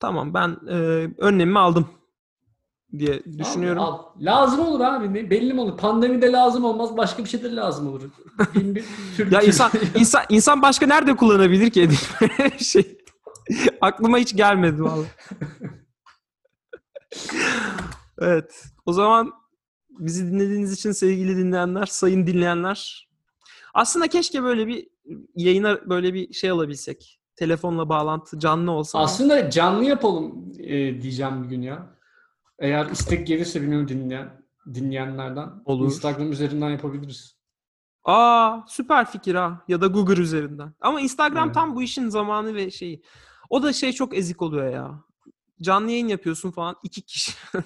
Tamam 0.00 0.34
ben 0.34 0.56
e, 0.68 0.74
önlemimi 1.18 1.58
aldım 1.58 1.88
diye 2.98 3.24
düşünüyorum. 3.38 3.82
Al, 3.82 3.92
al. 3.92 4.02
Lazım 4.20 4.60
olur 4.60 4.80
abi. 4.80 5.14
Ne, 5.14 5.30
belli 5.30 5.54
mi 5.54 5.60
olur? 5.60 5.78
Pandemide 5.78 6.32
lazım 6.32 6.64
olmaz. 6.64 6.96
Başka 6.96 7.24
bir 7.24 7.28
şeyde 7.28 7.54
lazım 7.56 7.88
olur. 7.88 8.02
Ya 9.30 9.40
insan 9.40 9.70
insan 9.94 10.22
insan 10.28 10.62
başka 10.62 10.86
nerede 10.86 11.16
kullanabilir 11.16 11.70
ki 11.70 11.88
şey? 12.64 12.98
Aklıma 13.80 14.18
hiç 14.18 14.36
gelmedi 14.36 14.82
vallahi. 14.82 15.08
evet. 18.18 18.64
O 18.86 18.92
zaman 18.92 19.32
bizi 19.90 20.26
dinlediğiniz 20.26 20.72
için 20.72 20.92
sevgili 20.92 21.36
dinleyenler, 21.36 21.86
sayın 21.86 22.26
dinleyenler. 22.26 23.08
Aslında 23.74 24.08
keşke 24.08 24.42
böyle 24.42 24.66
bir 24.66 24.93
yayına 25.36 25.78
böyle 25.88 26.14
bir 26.14 26.32
şey 26.32 26.50
alabilsek. 26.50 27.20
Telefonla 27.36 27.88
bağlantı 27.88 28.38
canlı 28.38 28.70
olsa. 28.70 28.98
Aslında 28.98 29.50
canlı 29.50 29.84
yapalım 29.84 30.52
e, 30.58 31.02
diyeceğim 31.02 31.44
bir 31.44 31.48
gün 31.48 31.62
ya. 31.62 31.96
Eğer 32.58 32.86
istek 32.86 33.26
gelirse 33.26 33.62
bilmiyorum 33.62 33.88
dinleyen 33.88 34.44
dinleyenlerden. 34.74 35.50
Olur. 35.64 35.84
Instagram 35.86 36.32
üzerinden 36.32 36.70
yapabiliriz. 36.70 37.36
Aa 38.04 38.58
süper 38.68 39.10
fikir 39.10 39.34
ha. 39.34 39.64
Ya 39.68 39.80
da 39.80 39.86
Google 39.86 40.22
üzerinden. 40.22 40.74
Ama 40.80 41.00
Instagram 41.00 41.44
Evet. 41.44 41.54
tam 41.54 41.76
bu 41.76 41.82
işin 41.82 42.08
zamanı 42.08 42.54
ve 42.54 42.70
şeyi. 42.70 43.02
O 43.50 43.62
da 43.62 43.72
şey 43.72 43.92
çok 43.92 44.16
ezik 44.16 44.42
oluyor 44.42 44.72
ya. 44.72 45.04
Canlı 45.62 45.90
yayın 45.90 46.08
yapıyorsun 46.08 46.50
falan 46.50 46.76
iki 46.82 47.02
kişi. 47.02 47.32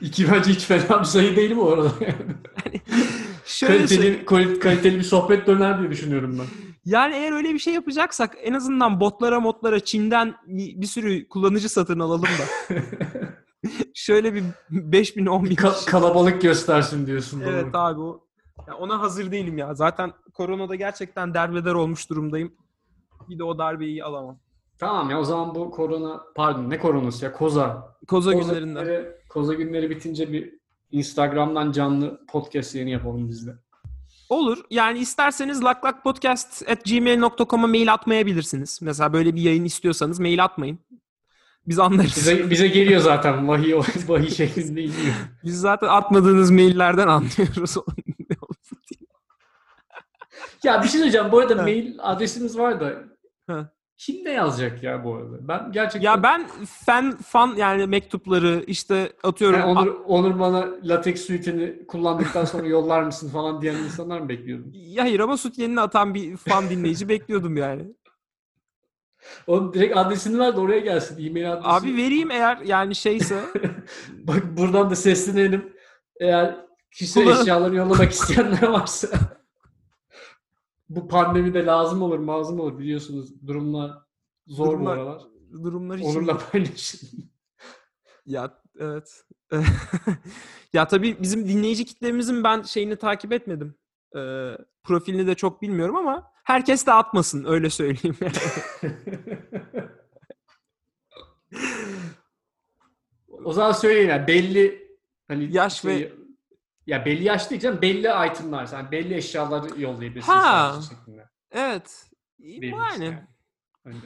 İki 0.00 0.32
bence 0.32 0.50
hiç 0.50 0.60
fena 0.64 1.00
bir 1.00 1.04
sayı 1.04 1.36
değil 1.36 1.56
bu 1.56 1.72
arada. 1.72 1.92
Şöyle 3.54 3.76
kaliteli, 3.78 4.24
kal- 4.24 4.60
kaliteli 4.60 4.98
bir 4.98 5.02
sohbet 5.02 5.46
döner 5.46 5.78
diye 5.80 5.90
düşünüyorum 5.90 6.36
ben. 6.38 6.46
Yani 6.84 7.14
eğer 7.14 7.32
öyle 7.32 7.54
bir 7.54 7.58
şey 7.58 7.74
yapacaksak 7.74 8.36
en 8.42 8.52
azından 8.52 9.00
botlara 9.00 9.40
modlara 9.40 9.80
Çin'den 9.80 10.34
bir 10.46 10.86
sürü 10.86 11.28
kullanıcı 11.28 11.68
satın 11.68 11.98
alalım 11.98 12.22
da. 12.22 12.74
Şöyle 13.94 14.34
bir 14.34 14.44
5000 14.70 15.26
10 15.26 15.44
bin 15.44 15.54
ka- 15.54 15.90
kalabalık 15.90 16.42
göstersin 16.42 17.06
diyorsun. 17.06 17.40
doğru. 17.40 17.48
Evet 17.50 17.66
abi 17.74 18.00
o. 18.00 18.24
Ya 18.68 18.74
ona 18.74 19.00
hazır 19.00 19.30
değilim 19.32 19.58
ya. 19.58 19.74
Zaten 19.74 20.12
koronada 20.34 20.74
gerçekten 20.74 21.34
derbeder 21.34 21.74
olmuş 21.74 22.10
durumdayım. 22.10 22.52
Bir 23.28 23.38
de 23.38 23.44
o 23.44 23.58
darbeyi 23.58 24.04
alamam. 24.04 24.38
Tamam 24.78 25.10
ya 25.10 25.20
o 25.20 25.24
zaman 25.24 25.54
bu 25.54 25.70
korona 25.70 26.20
pardon 26.36 26.70
ne 26.70 26.78
koronası 26.78 27.24
ya 27.24 27.32
koza. 27.32 27.96
Koza, 28.08 28.32
Koza 28.32 28.52
günlerinden. 28.52 28.84
günleri, 28.84 29.08
koza 29.28 29.54
günleri 29.54 29.90
bitince 29.90 30.32
bir 30.32 30.58
Instagram'dan 30.94 31.72
canlı 31.72 32.26
podcast 32.26 32.74
yayını 32.74 32.90
yapalım 32.90 33.28
biz 33.28 33.46
de. 33.46 33.54
Olur. 34.28 34.58
Yani 34.70 34.98
isterseniz 34.98 35.64
laklakpodcast.gmail.com'a 35.64 37.66
mail 37.66 37.92
atmayabilirsiniz. 37.92 38.78
Mesela 38.82 39.12
böyle 39.12 39.34
bir 39.34 39.40
yayın 39.40 39.64
istiyorsanız 39.64 40.20
mail 40.20 40.44
atmayın. 40.44 40.78
Biz 41.66 41.78
anlarız. 41.78 42.16
Bize, 42.16 42.50
bize 42.50 42.68
geliyor 42.68 43.00
zaten 43.00 43.48
vahiy, 43.48 43.74
vahiy 44.08 44.30
şeklinde 44.30 44.82
iniyor. 44.82 45.14
Biz 45.44 45.60
zaten 45.60 45.88
atmadığınız 45.88 46.50
maillerden 46.50 47.08
anlıyoruz. 47.08 47.76
Ya 50.64 50.82
bir 50.82 50.88
şey 50.88 50.98
söyleyeceğim. 50.98 51.32
Bu 51.32 51.38
arada 51.38 51.62
mail 51.62 51.94
adresimiz 51.98 52.58
var 52.58 52.80
da 52.80 52.94
Ha. 53.46 53.73
Kim 53.98 54.24
ne 54.24 54.30
yazacak 54.30 54.82
ya 54.82 55.04
bu 55.04 55.14
arada? 55.14 55.48
Ben 55.48 55.72
gerçekten 55.72 56.00
ya 56.10 56.22
ben 56.22 56.46
fan 56.84 57.16
fan 57.16 57.54
yani 57.56 57.86
mektupları 57.86 58.64
işte 58.66 59.12
atıyorum. 59.22 59.60
Yani 59.60 59.70
Onur, 59.78 59.94
Onur 60.06 60.38
bana 60.40 60.68
latex 60.84 61.26
suite'ini 61.26 61.86
kullandıktan 61.86 62.44
sonra 62.44 62.66
yollar 62.66 63.02
mısın 63.02 63.28
falan 63.30 63.62
diyen 63.62 63.74
insanlar 63.74 64.20
mı 64.20 64.28
bekliyordun? 64.28 64.72
Ya 64.74 65.04
hayır 65.04 65.20
ama 65.20 65.36
sütyenini 65.36 65.80
atan 65.80 66.14
bir 66.14 66.36
fan 66.36 66.70
dinleyici 66.70 67.08
bekliyordum 67.08 67.56
yani. 67.56 67.82
O 69.46 69.74
direkt 69.74 69.96
adresini 69.96 70.38
ver 70.38 70.56
de 70.56 70.60
oraya 70.60 70.78
gelsin. 70.80 71.26
E-mail 71.28 71.52
adresi. 71.52 71.68
Abi 71.68 71.96
vereyim 71.96 72.30
eğer 72.30 72.58
yani 72.58 72.94
şeyse. 72.94 73.40
Bak 74.12 74.42
buradan 74.56 74.90
da 74.90 74.96
seslenelim. 74.96 75.72
Eğer 76.20 76.56
kişisel 76.92 77.24
Kullan- 77.24 77.42
eşyalarını 77.42 77.76
yollamak 77.76 78.10
isteyenler 78.12 78.62
varsa 78.62 79.08
bu 80.88 81.08
pandemide 81.08 81.66
lazım 81.66 82.02
olur, 82.02 82.18
mazım 82.18 82.60
olur 82.60 82.78
biliyorsunuz. 82.78 83.46
Durumlar 83.46 83.98
zor 84.46 84.66
Durumlar- 84.66 84.96
bu 84.96 85.00
aralar. 85.02 85.22
durumlar 85.52 85.98
için. 85.98 86.08
Onurla 86.08 86.38
paylaşın. 86.38 87.08
Ya 88.26 88.58
evet. 88.78 89.24
ya 90.72 90.88
tabii 90.88 91.16
bizim 91.22 91.48
dinleyici 91.48 91.84
kitlemizin 91.84 92.44
ben 92.44 92.62
şeyini 92.62 92.96
takip 92.96 93.32
etmedim. 93.32 93.74
Ee, 94.16 94.50
profilini 94.82 95.26
de 95.26 95.34
çok 95.34 95.62
bilmiyorum 95.62 95.96
ama 95.96 96.30
herkes 96.44 96.86
de 96.86 96.92
atmasın 96.92 97.44
öyle 97.44 97.70
söyleyeyim. 97.70 98.16
yani. 98.20 98.32
o 103.44 103.52
zaman 103.52 103.72
söyleyin 103.72 104.08
yani 104.08 104.26
belli 104.26 104.88
hani 105.28 105.56
Yaş 105.56 105.84
ve- 105.84 106.12
ya 106.86 107.04
belli 107.04 107.24
yaş 107.24 107.50
değil 107.50 107.60
canım 107.62 107.82
belli 107.82 108.30
itemlar 108.30 108.68
yani 108.72 108.90
belli 108.90 109.14
eşyaları 109.14 109.80
yollayabilirsiniz 109.80 110.38
Ha. 110.38 110.80
şeklinde. 110.90 111.28
evet. 111.52 112.06
Diyebiliriz 112.42 113.00
Yani. 113.00 113.18
Öyle. 113.84 113.98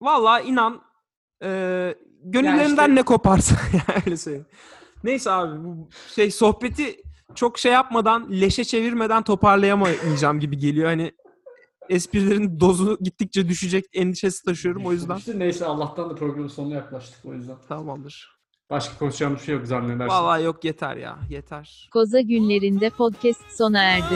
Vallahi 0.00 0.44
inan 0.48 0.82
e, 1.42 1.48
gönüllerinden 2.24 2.68
işte- 2.88 2.94
ne 2.94 3.02
koparsa 3.02 3.56
yani 3.72 4.02
öyle 4.06 4.16
söyleyeyim. 4.16 4.46
Neyse 5.04 5.30
abi 5.30 5.64
bu 5.64 5.88
şey 6.14 6.30
sohbeti 6.30 6.96
çok 7.34 7.58
şey 7.58 7.72
yapmadan 7.72 8.28
leşe 8.30 8.64
çevirmeden 8.64 9.22
toparlayamayacağım 9.22 10.40
gibi 10.40 10.58
geliyor. 10.58 10.88
Hani 10.88 11.12
esprilerin 11.88 12.60
dozu 12.60 12.98
gittikçe 13.00 13.48
düşecek 13.48 13.84
endişesi 13.92 14.44
taşıyorum 14.44 14.86
o 14.86 14.92
yüzden. 14.92 15.18
Neyse 15.34 15.64
Allah'tan 15.66 16.10
da 16.10 16.14
programın 16.14 16.48
sonuna 16.48 16.74
yaklaştık 16.74 17.24
o 17.24 17.34
yüzden. 17.34 17.56
Tamamdır. 17.68 18.41
Başka 18.72 18.98
konuşacağımız 18.98 19.38
bir 19.38 19.44
şey 19.44 19.54
yok 19.54 19.66
zannedersin. 19.66 20.08
Vallahi 20.14 20.42
yok 20.42 20.64
yeter 20.64 20.96
ya 20.96 21.18
yeter. 21.30 21.88
Koza 21.92 22.20
günlerinde 22.20 22.90
podcast 22.90 23.58
sona 23.58 23.82
erdi. 23.82 24.14